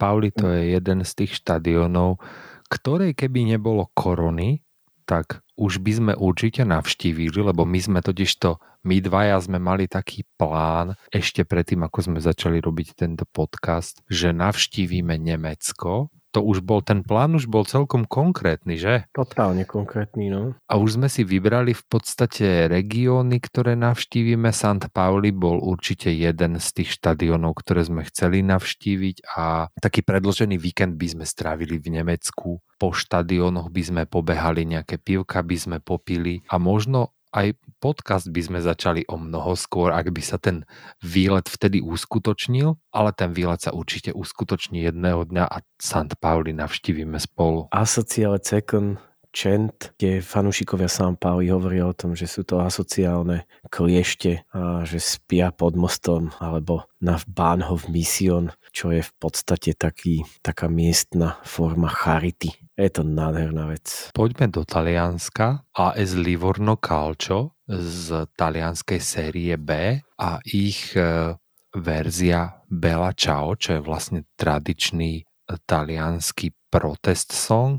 Pauli 0.06 0.30
to 0.30 0.46
je 0.54 0.78
jeden 0.78 1.02
z 1.02 1.12
tých 1.18 1.42
štadionov, 1.42 2.22
ktoré 2.70 3.10
keby 3.10 3.58
nebolo 3.58 3.90
korony, 3.90 4.62
tak 5.02 5.42
už 5.58 5.82
by 5.82 5.92
sme 5.98 6.12
určite 6.14 6.62
navštívili, 6.62 7.34
lebo 7.42 7.66
my 7.66 7.74
sme 7.82 7.98
totižto, 7.98 8.62
my 8.86 9.02
dvaja 9.02 9.42
sme 9.42 9.58
mali 9.58 9.90
taký 9.90 10.22
plán 10.38 10.94
ešte 11.10 11.42
predtým, 11.42 11.82
ako 11.82 11.98
sme 12.06 12.18
začali 12.22 12.62
robiť 12.62 12.94
tento 12.94 13.26
podcast, 13.26 13.98
že 14.06 14.30
navštívime 14.30 15.18
Nemecko 15.18 16.14
to 16.36 16.44
už 16.44 16.60
bol, 16.60 16.84
ten 16.84 17.00
plán 17.00 17.32
už 17.32 17.48
bol 17.48 17.64
celkom 17.64 18.04
konkrétny, 18.04 18.76
že? 18.76 19.08
Totálne 19.16 19.64
konkrétny, 19.64 20.28
no. 20.28 20.52
A 20.68 20.76
už 20.76 21.00
sme 21.00 21.08
si 21.08 21.24
vybrali 21.24 21.72
v 21.72 21.80
podstate 21.88 22.68
regióny, 22.68 23.40
ktoré 23.40 23.72
navštívime. 23.72 24.52
Sant 24.52 24.92
Pauli 24.92 25.32
bol 25.32 25.64
určite 25.64 26.12
jeden 26.12 26.60
z 26.60 26.68
tých 26.76 27.00
štadionov, 27.00 27.56
ktoré 27.64 27.88
sme 27.88 28.04
chceli 28.04 28.44
navštíviť 28.44 29.32
a 29.32 29.72
taký 29.80 30.04
predložený 30.04 30.60
víkend 30.60 31.00
by 31.00 31.16
sme 31.16 31.24
strávili 31.24 31.80
v 31.80 32.04
Nemecku. 32.04 32.60
Po 32.76 32.92
štadiónoch 32.92 33.72
by 33.72 33.82
sme 33.88 34.02
pobehali, 34.04 34.68
nejaké 34.68 35.00
pivka 35.00 35.40
by 35.40 35.56
sme 35.56 35.76
popili 35.80 36.44
a 36.52 36.60
možno 36.60 37.15
aj 37.36 37.52
podcast 37.76 38.32
by 38.32 38.40
sme 38.40 38.58
začali 38.64 39.04
o 39.12 39.20
mnoho 39.20 39.52
skôr, 39.52 39.92
ak 39.92 40.08
by 40.08 40.22
sa 40.24 40.40
ten 40.40 40.64
výlet 41.04 41.44
vtedy 41.44 41.84
uskutočnil, 41.84 42.80
ale 42.90 43.10
ten 43.12 43.36
výlet 43.36 43.60
sa 43.60 43.76
určite 43.76 44.16
uskutoční 44.16 44.88
jedného 44.88 45.28
dňa 45.28 45.44
a 45.44 45.60
St. 45.76 46.16
Pauli 46.16 46.56
navštívime 46.56 47.20
spolu. 47.20 47.68
Asociale 47.68 48.40
Cekon 48.40 48.96
Chant, 49.36 49.92
kde 50.00 50.24
fanúšikovia 50.24 50.88
St. 50.88 51.20
Pauli 51.20 51.52
hovoria 51.52 51.84
o 51.84 51.92
tom, 51.92 52.16
že 52.16 52.24
sú 52.24 52.40
to 52.48 52.56
asociálne 52.64 53.44
kliešte 53.68 54.48
a 54.56 54.80
že 54.88 54.96
spia 54.96 55.52
pod 55.52 55.76
mostom 55.76 56.32
alebo 56.40 56.88
na 57.04 57.20
Bahnhof 57.28 57.84
Mission, 57.92 58.56
čo 58.72 58.96
je 58.96 59.04
v 59.04 59.12
podstate 59.20 59.76
taký, 59.76 60.24
taká 60.40 60.72
miestna 60.72 61.36
forma 61.44 61.92
charity. 61.92 62.56
Je 62.80 62.88
to 62.88 63.04
nádherná 63.04 63.68
vec. 63.68 64.08
Poďme 64.16 64.48
do 64.48 64.64
Talianska. 64.64 65.68
AS 65.76 66.16
Livorno 66.16 66.80
Calcio 66.80 67.60
z 67.68 68.24
talianskej 68.40 69.00
série 69.04 69.60
B 69.60 70.00
a 70.00 70.40
ich 70.48 70.96
e, 70.96 71.36
verzia 71.76 72.64
Bella 72.72 73.12
Ciao, 73.12 73.52
čo 73.52 73.76
je 73.76 73.80
vlastne 73.84 74.24
tradičný 74.40 75.28
talianský 75.46 76.50
protest 76.66 77.30
song 77.30 77.78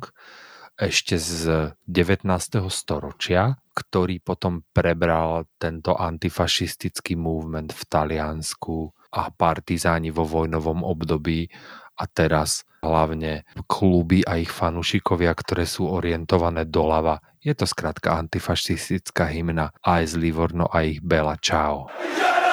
ešte 0.78 1.18
z 1.18 1.74
19. 1.90 2.30
storočia, 2.70 3.58
ktorý 3.74 4.22
potom 4.22 4.62
prebral 4.70 5.50
tento 5.58 5.98
antifašistický 5.98 7.18
movement 7.18 7.74
v 7.74 7.84
Taliansku 7.90 8.94
a 9.18 9.34
partizáni 9.34 10.14
vo 10.14 10.24
vojnovom 10.24 10.86
období 10.86 11.50
a 11.98 12.06
teraz 12.06 12.62
hlavne 12.86 13.42
kluby 13.66 14.22
a 14.22 14.38
ich 14.38 14.54
fanúšikovia, 14.54 15.34
ktoré 15.34 15.66
sú 15.66 15.90
orientované 15.90 16.70
doľava. 16.70 17.26
Je 17.42 17.58
to 17.58 17.66
skrátka 17.66 18.14
antifašistická 18.22 19.34
hymna 19.34 19.74
aj 19.82 20.14
z 20.14 20.22
Livorno 20.22 20.70
a 20.70 20.86
ich 20.86 21.02
Bella 21.02 21.42
Ciao. 21.42 21.90
Inak 21.90 22.47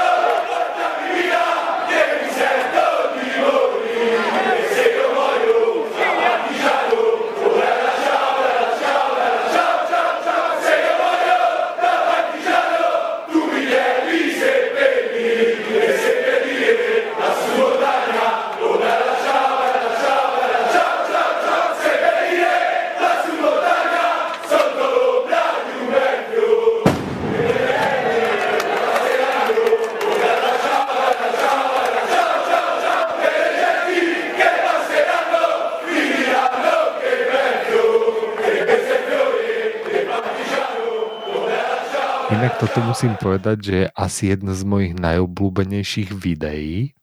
toto 42.59 42.79
musím 42.87 43.15
povedať, 43.19 43.57
že 43.61 43.75
je 43.85 43.87
asi 43.93 44.23
jedno 44.31 44.55
z 44.55 44.63
mojich 44.63 44.95
najobľúbenejších 44.95 46.15
videí 46.15 46.95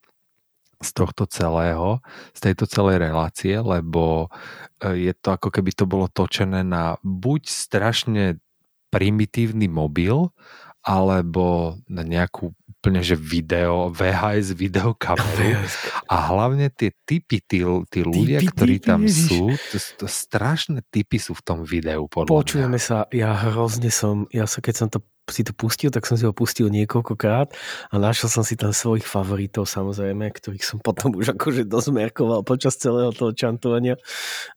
z 0.82 0.90
tohto 0.98 1.30
celého, 1.30 2.02
z 2.34 2.40
tejto 2.42 2.66
celej 2.66 3.06
relácie, 3.06 3.54
lebo 3.62 4.34
e, 4.82 5.10
je 5.10 5.14
to 5.14 5.38
ako 5.38 5.54
keby 5.54 5.72
to 5.78 5.86
bolo 5.86 6.10
točené 6.10 6.66
na 6.66 6.98
buď 7.06 7.46
strašne 7.46 8.42
primitívny 8.90 9.70
mobil, 9.70 10.34
alebo 10.82 11.78
na 11.86 12.02
nejakú 12.02 12.58
úplne, 12.82 13.06
že 13.06 13.14
video, 13.14 13.94
VHS 13.94 14.58
videokameru. 14.58 15.62
A 16.14 16.34
hlavne 16.34 16.74
tie 16.74 16.90
typy, 17.06 17.38
tí, 17.46 17.62
tí 17.94 18.00
ľudia, 18.02 18.42
typy, 18.42 18.50
ktorí 18.50 18.76
tam 18.82 19.06
ježiš. 19.06 19.30
sú, 19.30 19.54
to, 19.54 19.78
to 20.02 20.08
strašné 20.10 20.82
typy 20.90 21.22
sú 21.22 21.38
v 21.38 21.44
tom 21.46 21.62
videu. 21.62 22.10
Podľa 22.10 22.34
Počujeme 22.34 22.82
mňa. 22.82 22.84
sa, 22.84 23.06
ja 23.14 23.38
hrozne 23.38 23.94
som, 23.94 24.26
ja 24.34 24.50
sa 24.50 24.66
keď 24.66 24.74
som 24.74 24.88
to 24.90 25.06
si 25.30 25.46
to 25.46 25.54
pustil, 25.54 25.94
tak 25.94 26.10
som 26.10 26.18
si 26.18 26.26
ho 26.26 26.34
pustil 26.34 26.68
niekoľkokrát 26.74 27.54
a 27.94 27.96
našiel 28.02 28.28
som 28.28 28.42
si 28.42 28.58
tam 28.58 28.74
svojich 28.74 29.06
favoritov 29.06 29.70
samozrejme, 29.70 30.26
ktorých 30.34 30.66
som 30.66 30.78
potom 30.82 31.14
už 31.14 31.38
akože 31.38 31.70
dozmerkoval 31.70 32.42
počas 32.42 32.80
celého 32.82 33.14
toho 33.14 33.32
čantovania 33.36 33.96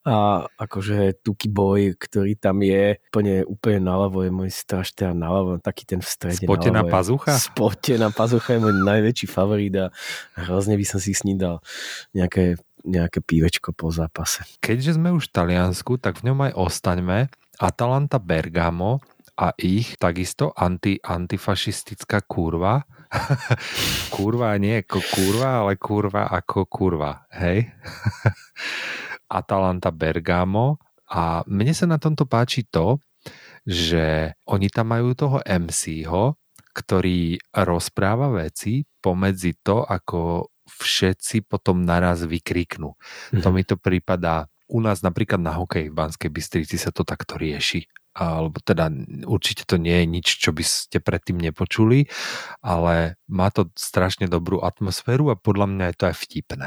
a 0.09 0.49
akože 0.57 1.21
Tuki 1.21 1.53
Boy, 1.53 1.93
ktorý 1.95 2.41
tam 2.41 2.65
je 2.65 2.97
úplne, 3.13 3.45
úplne 3.45 3.81
naľavo 3.85 4.25
je 4.25 4.31
môj 4.33 4.51
strašne 4.51 5.13
naľavo, 5.13 5.61
taký 5.61 5.85
ten 5.85 6.01
v 6.01 6.09
strede. 6.09 6.45
Spotená 6.49 6.87
pazucha? 6.89 7.37
Spotená 7.37 8.09
pazucha 8.09 8.57
je 8.57 8.61
môj 8.65 8.75
najväčší 8.81 9.27
favorit 9.29 9.75
a 9.77 9.87
hrozne 10.39 10.81
by 10.81 10.87
som 10.89 10.99
si 10.99 11.13
s 11.13 11.23
ním 11.29 11.37
dal 11.37 11.61
nejaké 12.17 12.57
nejaké 12.85 13.25
pívečko 13.25 13.73
po 13.73 13.89
zápase. 13.89 14.45
Keďže 14.61 15.01
sme 15.01 15.09
už 15.17 15.33
v 15.33 15.35
Taliansku, 15.41 15.97
tak 15.97 16.21
v 16.21 16.29
ňom 16.29 16.39
aj 16.45 16.53
ostaňme. 16.53 17.33
Atalanta 17.57 18.21
Bergamo 18.21 19.01
a 19.35 19.51
ich 19.59 19.99
takisto 19.99 20.55
anti, 20.55 20.99
antifašistická 21.03 22.23
kurva. 22.27 22.87
kurva 24.15 24.55
nie 24.59 24.83
ako 24.83 24.99
kurva, 25.03 25.49
ale 25.67 25.75
kurva 25.79 26.31
ako 26.31 26.67
kurva. 26.71 27.27
Hej? 27.35 27.67
Atalanta 29.39 29.91
Bergamo 29.91 30.79
a 31.11 31.43
mne 31.51 31.75
sa 31.75 31.91
na 31.91 31.99
tomto 31.99 32.27
páči 32.31 32.67
to, 32.71 33.03
že 33.67 34.37
oni 34.47 34.69
tam 34.71 34.95
majú 34.95 35.17
toho 35.17 35.39
MC-ho, 35.43 36.39
ktorý 36.75 37.39
rozpráva 37.55 38.31
veci 38.35 38.87
pomedzi 39.03 39.59
to, 39.63 39.83
ako 39.83 40.51
všetci 40.65 41.47
potom 41.47 41.83
naraz 41.83 42.25
vykriknú. 42.27 42.95
Mm-hmm. 42.95 43.43
To 43.43 43.49
mi 43.51 43.63
to 43.67 43.77
prípada 43.79 44.49
u 44.65 44.81
nás 44.81 45.05
napríklad 45.05 45.39
na 45.39 45.55
hokej 45.61 45.93
v 45.93 45.97
Banskej 45.97 46.31
Bystrici 46.33 46.77
sa 46.81 46.89
to 46.89 47.05
takto 47.05 47.37
rieši 47.37 47.85
alebo 48.15 48.63
teda 48.63 48.89
určite 49.27 49.67
to 49.67 49.75
nie 49.77 50.03
je 50.03 50.07
nič, 50.07 50.27
čo 50.39 50.55
by 50.55 50.63
ste 50.63 51.03
predtým 51.03 51.37
nepočuli, 51.43 52.07
ale 52.63 53.19
má 53.27 53.51
to 53.51 53.69
strašne 53.75 54.31
dobrú 54.31 54.63
atmosféru 54.63 55.35
a 55.35 55.39
podľa 55.39 55.67
mňa 55.67 55.85
je 55.91 55.97
to 55.99 56.05
aj 56.07 56.17
vtipné. 56.23 56.67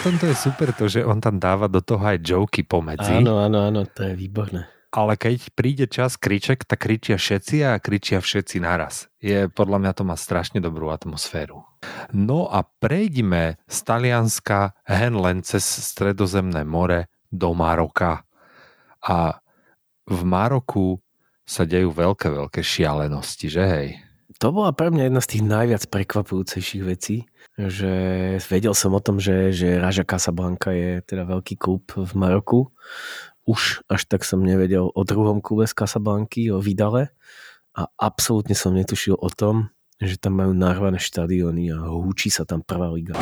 Tomto 0.00 0.24
je 0.32 0.36
super 0.36 0.72
to, 0.72 0.88
že 0.88 1.04
on 1.04 1.20
tam 1.20 1.36
dáva 1.36 1.68
do 1.68 1.84
toho 1.84 2.00
aj 2.00 2.24
joky 2.24 2.64
pomedzi. 2.64 3.20
Áno, 3.20 3.40
áno, 3.44 3.68
áno, 3.68 3.84
to 3.84 4.08
je 4.08 4.14
výborné. 4.16 4.66
Ale 4.90 5.14
keď 5.14 5.54
príde 5.54 5.86
čas 5.86 6.18
kriček, 6.18 6.66
tak 6.66 6.82
kričia 6.82 7.14
všetci 7.14 7.62
a 7.62 7.78
kričia 7.78 8.18
všetci 8.18 8.58
naraz. 8.58 9.06
Je, 9.22 9.46
podľa 9.46 9.78
mňa 9.78 9.92
to 9.94 10.02
má 10.02 10.18
strašne 10.18 10.58
dobrú 10.58 10.90
atmosféru. 10.90 11.62
No 12.10 12.50
a 12.50 12.66
prejdime 12.66 13.62
z 13.70 13.78
Talianska 13.86 14.74
hen 14.90 15.14
len 15.14 15.46
cez 15.46 15.62
stredozemné 15.62 16.66
more 16.66 17.06
do 17.30 17.54
Maroka. 17.54 18.26
A 19.06 19.38
v 20.10 20.20
Maroku 20.26 20.98
sa 21.46 21.62
dejú 21.62 21.94
veľké, 21.94 22.26
veľké 22.26 22.58
šialenosti, 22.58 23.46
že 23.46 23.62
hej? 23.62 23.88
To 24.40 24.56
bola 24.56 24.72
pre 24.72 24.88
mňa 24.88 25.12
jedna 25.12 25.20
z 25.20 25.36
tých 25.36 25.44
najviac 25.44 25.82
prekvapujúcejších 25.92 26.80
vecí, 26.88 27.28
že 27.60 27.92
vedel 28.48 28.72
som 28.72 28.96
o 28.96 29.00
tom, 29.04 29.20
že, 29.20 29.52
že 29.52 29.76
Raja 29.76 30.00
Casablanca 30.00 30.72
je 30.72 31.04
teda 31.04 31.28
veľký 31.28 31.60
klub 31.60 31.84
v 31.92 32.08
Maroku. 32.16 32.72
Už 33.44 33.84
až 33.84 34.08
tak 34.08 34.24
som 34.24 34.40
nevedel 34.40 34.88
o 34.88 35.02
druhom 35.04 35.44
klube 35.44 35.68
z 35.68 35.76
Casablanky, 35.76 36.48
o 36.48 36.56
Vidale. 36.56 37.12
A 37.76 37.84
absolútne 38.00 38.56
som 38.56 38.72
netušil 38.72 39.12
o 39.12 39.28
tom, 39.28 39.68
že 40.00 40.16
tam 40.16 40.40
majú 40.40 40.56
narvané 40.56 40.96
štadióny 40.96 41.76
a 41.76 41.92
húči 41.92 42.32
sa 42.32 42.48
tam 42.48 42.64
prvá 42.64 42.88
liga. 42.96 43.12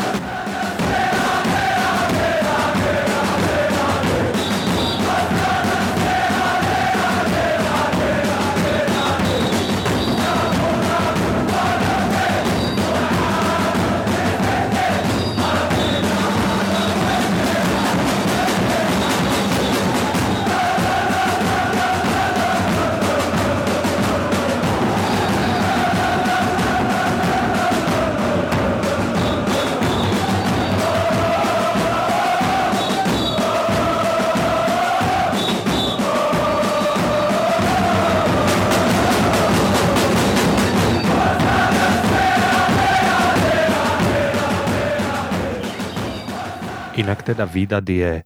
Inak 47.09 47.25
teda 47.25 47.49
Vidad 47.49 47.89
je 47.89 48.21
e, 48.21 48.23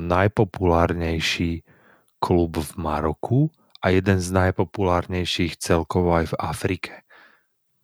najpopulárnejší 0.00 1.60
klub 2.16 2.56
v 2.56 2.72
Maroku 2.80 3.52
a 3.84 3.92
jeden 3.92 4.16
z 4.16 4.32
najpopulárnejších 4.32 5.60
celkovo 5.60 6.16
aj 6.16 6.32
v 6.32 6.34
Afrike. 6.40 6.92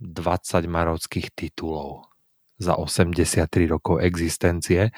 20 0.01 0.65
marockých 0.65 1.29
titulov 1.37 2.09
za 2.57 2.81
83 2.81 3.53
rokov 3.69 4.01
existencie 4.01 4.89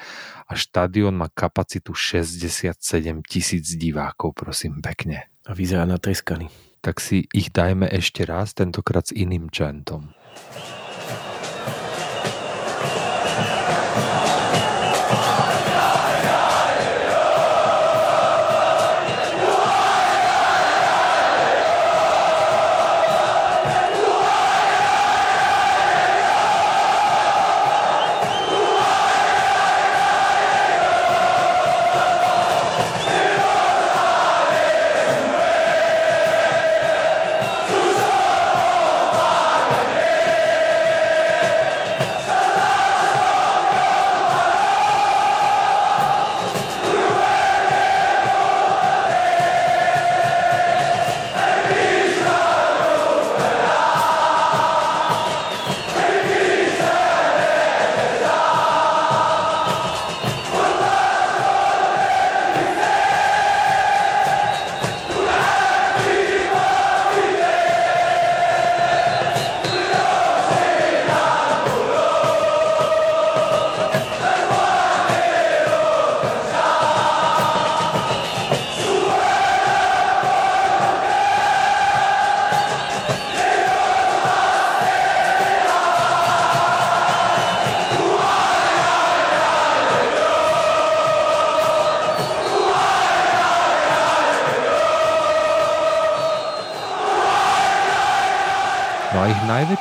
a 0.47 0.51
štadión 0.55 1.19
má 1.19 1.27
kapacitu 1.27 1.91
67 1.91 2.79
tisíc 3.27 3.75
divákov, 3.75 4.39
prosím 4.39 4.79
pekne. 4.79 5.27
A 5.43 5.51
vyzerá 5.51 5.83
natreskaný. 5.83 6.47
Tak 6.79 7.03
si 7.03 7.27
ich 7.35 7.51
dajme 7.51 7.91
ešte 7.91 8.23
raz, 8.23 8.55
tentokrát 8.55 9.11
s 9.11 9.11
iným 9.11 9.51
čentom. 9.51 10.15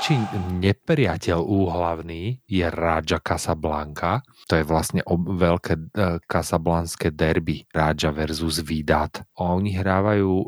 Najväčší 0.02 0.58
nepriateľ 0.58 1.38
úhlavný 1.46 2.42
je 2.50 2.66
Raja 2.66 3.22
Casablanca. 3.22 4.26
To 4.50 4.58
je 4.58 4.66
vlastne 4.66 4.98
ob- 5.06 5.30
veľké 5.30 5.74
e, 5.78 5.82
kasablanské 6.26 7.14
derby 7.14 7.62
Raja 7.70 8.10
versus 8.10 8.58
Vidat. 8.66 9.22
Oni 9.38 9.78
hrávajú 9.78 10.32
e, 10.42 10.46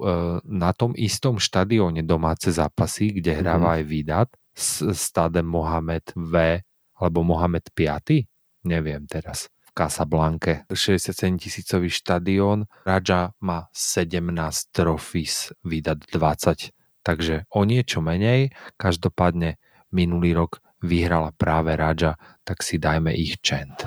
na 0.51 0.75
tom 0.75 0.91
istom 0.99 1.39
štadióne 1.39 2.03
domáce 2.03 2.51
zápasy, 2.51 3.15
kde 3.23 3.31
hráva 3.31 3.79
mm-hmm. 3.79 3.79
aj 3.79 3.83
Vidat 3.87 4.29
s 4.59 4.91
Stade 4.91 5.47
Mohamed 5.47 6.11
V 6.19 6.59
alebo 6.99 7.23
Mohamed 7.23 7.71
V. 7.79 8.27
Neviem 8.67 9.07
teraz. 9.07 9.47
V 9.63 9.71
Casablanke 9.71 10.67
67 10.67 11.15
tisícový 11.39 11.95
štadión. 11.95 12.67
Raja 12.83 13.31
má 13.39 13.71
17 13.71 14.19
trofís, 14.75 15.55
Vidat 15.63 16.03
20 16.11 16.75
takže 17.05 17.45
o 17.53 17.63
niečo 17.69 18.01
menej. 18.01 18.51
Každopádne 18.81 19.61
minulý 19.93 20.33
rok 20.35 20.65
vyhrala 20.81 21.31
práve 21.37 21.77
Raja, 21.77 22.17
tak 22.43 22.65
si 22.65 22.81
dajme 22.81 23.13
ich 23.13 23.39
čent. 23.45 23.85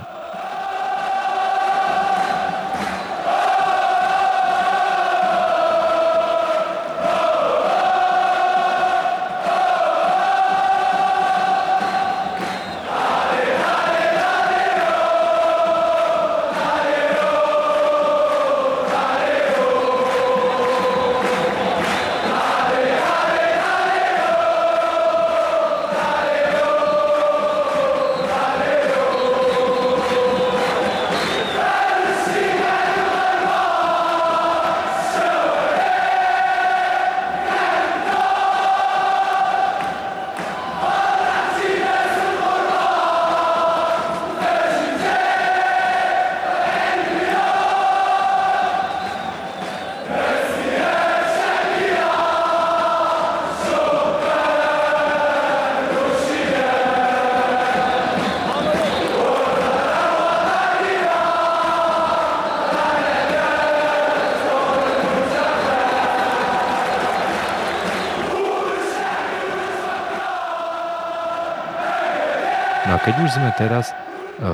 No 72.88 72.96
a 72.96 73.04
keď 73.04 73.16
už 73.20 73.32
sme 73.36 73.52
teraz 73.60 73.92
e, 73.92 73.96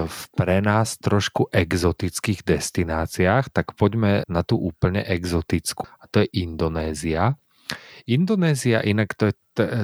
v 0.10 0.20
pre 0.34 0.58
nás 0.58 0.98
trošku 0.98 1.54
exotických 1.54 2.42
destináciách, 2.42 3.54
tak 3.54 3.78
poďme 3.78 4.26
na 4.26 4.42
tú 4.42 4.58
úplne 4.58 5.06
exotickú. 5.06 5.86
A 6.02 6.10
to 6.10 6.26
je 6.26 6.42
Indonézia. 6.42 7.38
Indonézia 8.10 8.82
inak 8.82 9.14
to 9.14 9.30
je, 9.30 9.36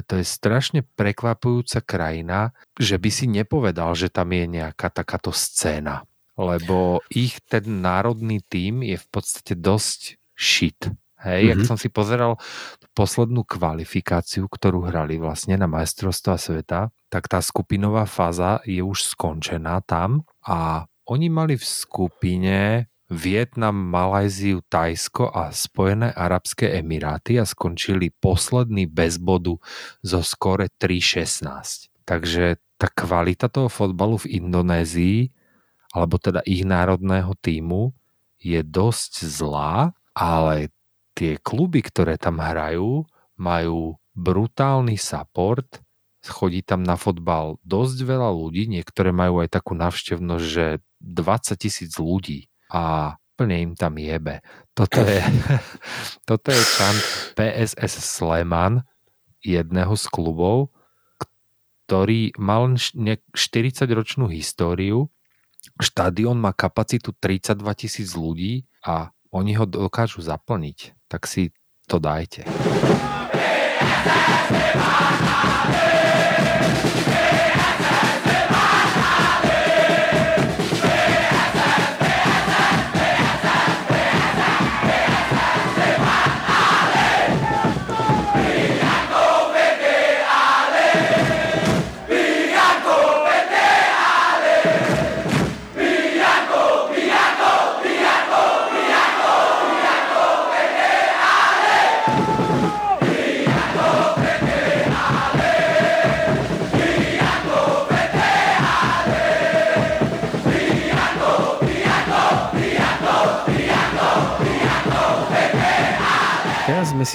to 0.02 0.18
je 0.18 0.26
strašne 0.26 0.82
prekvapujúca 0.98 1.78
krajina, 1.86 2.50
že 2.74 2.98
by 2.98 3.10
si 3.14 3.30
nepovedal, 3.30 3.94
že 3.94 4.10
tam 4.10 4.34
je 4.34 4.50
nejaká 4.50 4.90
takáto 4.90 5.30
scéna. 5.30 6.02
Lebo 6.34 7.06
ich 7.06 7.38
ten 7.46 7.78
národný 7.78 8.42
tím 8.50 8.82
je 8.82 8.98
v 8.98 9.06
podstate 9.14 9.54
dosť 9.54 10.18
shit. 10.34 10.90
Hej, 11.20 11.52
mm-hmm. 11.52 11.60
ak 11.60 11.68
som 11.68 11.76
si 11.76 11.92
pozeral 11.92 12.40
poslednú 12.96 13.44
kvalifikáciu, 13.44 14.48
ktorú 14.48 14.88
hrali 14.88 15.20
vlastne 15.20 15.60
na 15.60 15.68
majstrovstva 15.68 16.40
sveta, 16.40 16.88
tak 17.12 17.28
tá 17.28 17.44
skupinová 17.44 18.08
fáza 18.08 18.64
je 18.64 18.80
už 18.80 19.12
skončená 19.12 19.84
tam 19.84 20.24
a 20.44 20.88
oni 21.04 21.28
mali 21.28 21.60
v 21.60 21.64
skupine 21.66 22.56
Vietnam, 23.10 23.74
Malajziu, 23.74 24.62
Tajsko 24.70 25.34
a 25.34 25.50
Spojené 25.50 26.14
Arabské 26.14 26.78
Emiráty 26.78 27.42
a 27.42 27.44
skončili 27.44 28.14
posledný 28.14 28.86
bez 28.86 29.18
bodu 29.18 29.58
zo 30.06 30.22
skore 30.22 30.70
3-16. 30.78 31.90
Takže 32.06 32.62
tá 32.78 32.86
kvalita 32.86 33.50
toho 33.50 33.66
fotbalu 33.66 34.22
v 34.22 34.38
Indonézii, 34.38 35.18
alebo 35.90 36.22
teda 36.22 36.40
ich 36.46 36.62
národného 36.62 37.34
týmu, 37.42 37.90
je 38.38 38.62
dosť 38.62 39.26
zlá, 39.26 39.92
ale 40.14 40.70
tie 41.20 41.36
kluby, 41.36 41.84
ktoré 41.84 42.16
tam 42.16 42.40
hrajú, 42.40 43.04
majú 43.36 44.00
brutálny 44.16 44.96
support, 44.96 45.84
chodí 46.24 46.64
tam 46.64 46.80
na 46.80 46.96
fotbal 46.96 47.60
dosť 47.60 48.08
veľa 48.08 48.32
ľudí, 48.32 48.64
niektoré 48.72 49.12
majú 49.12 49.44
aj 49.44 49.60
takú 49.60 49.76
navštevnosť, 49.76 50.46
že 50.48 50.80
20 51.04 51.60
tisíc 51.60 51.92
ľudí 52.00 52.48
a 52.72 53.14
plne 53.36 53.56
im 53.68 53.72
tam 53.76 54.00
jebe. 54.00 54.40
Toto 54.72 55.04
je, 55.04 55.20
toto 56.28 56.48
je 56.48 56.62
čant 56.76 57.00
PSS 57.36 58.00
Sleman, 58.00 58.84
jedného 59.44 59.92
z 59.96 60.04
klubov, 60.12 60.72
ktorý 61.88 62.36
mal 62.36 62.76
40-ročnú 62.76 64.28
históriu. 64.32 65.08
Štadión 65.80 66.40
má 66.40 66.52
kapacitu 66.56 67.12
32 67.16 67.60
tisíc 67.76 68.12
ľudí 68.16 68.68
a 68.84 69.12
oni 69.32 69.56
ho 69.56 69.64
dokážu 69.64 70.20
zaplniť. 70.20 70.99
Tak 71.10 71.26
si 71.26 71.50
to 71.90 71.98
dajte. 71.98 72.46
Sme 74.46 75.49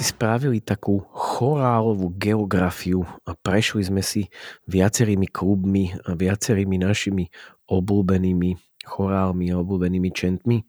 spravili 0.06 0.62
takú 0.62 1.02
chorálovú 1.10 2.14
geografiu 2.14 3.02
a 3.26 3.34
prešli 3.34 3.82
sme 3.82 4.06
si 4.06 4.30
viacerými 4.70 5.26
klubmi 5.26 5.90
a 6.06 6.14
viacerými 6.14 6.78
našimi 6.78 7.26
obľúbenými 7.66 8.54
chorálmi 8.86 9.50
a 9.50 9.60
obľúbenými 9.60 10.10
čentmi. 10.14 10.62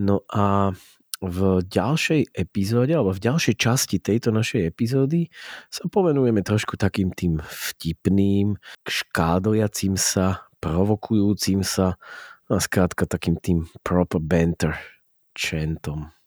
No 0.00 0.24
a 0.32 0.72
v 1.18 1.38
ďalšej 1.66 2.30
epizóde, 2.30 2.94
alebo 2.94 3.10
v 3.10 3.24
ďalšej 3.26 3.54
časti 3.58 3.96
tejto 3.98 4.30
našej 4.30 4.70
epizódy 4.70 5.26
sa 5.66 5.90
povenujeme 5.90 6.46
trošku 6.46 6.78
takým 6.78 7.10
tým 7.10 7.42
vtipným, 7.42 8.54
škádoliacím 8.86 9.98
sa, 9.98 10.46
provokujúcim 10.62 11.66
sa 11.66 11.98
a 12.48 12.56
skrátka 12.62 13.04
takým 13.04 13.36
tým 13.36 13.66
proper 13.84 14.22
banter 14.22 14.78
chantom. 15.34 16.17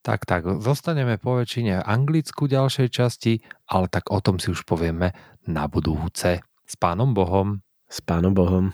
Tak, 0.00 0.24
tak, 0.24 0.64
zostaneme 0.64 1.20
po 1.20 1.36
väčšine 1.36 1.84
Anglicku 1.84 2.48
ďalšej 2.48 2.88
časti, 2.88 3.44
ale 3.68 3.84
tak 3.92 4.08
o 4.08 4.16
tom 4.24 4.40
si 4.40 4.48
už 4.48 4.64
povieme 4.64 5.12
na 5.44 5.68
budúce. 5.68 6.40
S 6.64 6.74
pánom 6.80 7.12
Bohom. 7.12 7.60
S 7.84 8.00
pánom 8.00 8.32
Bohom. 8.32 8.72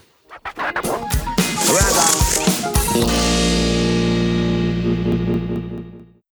Rada. 1.67 2.07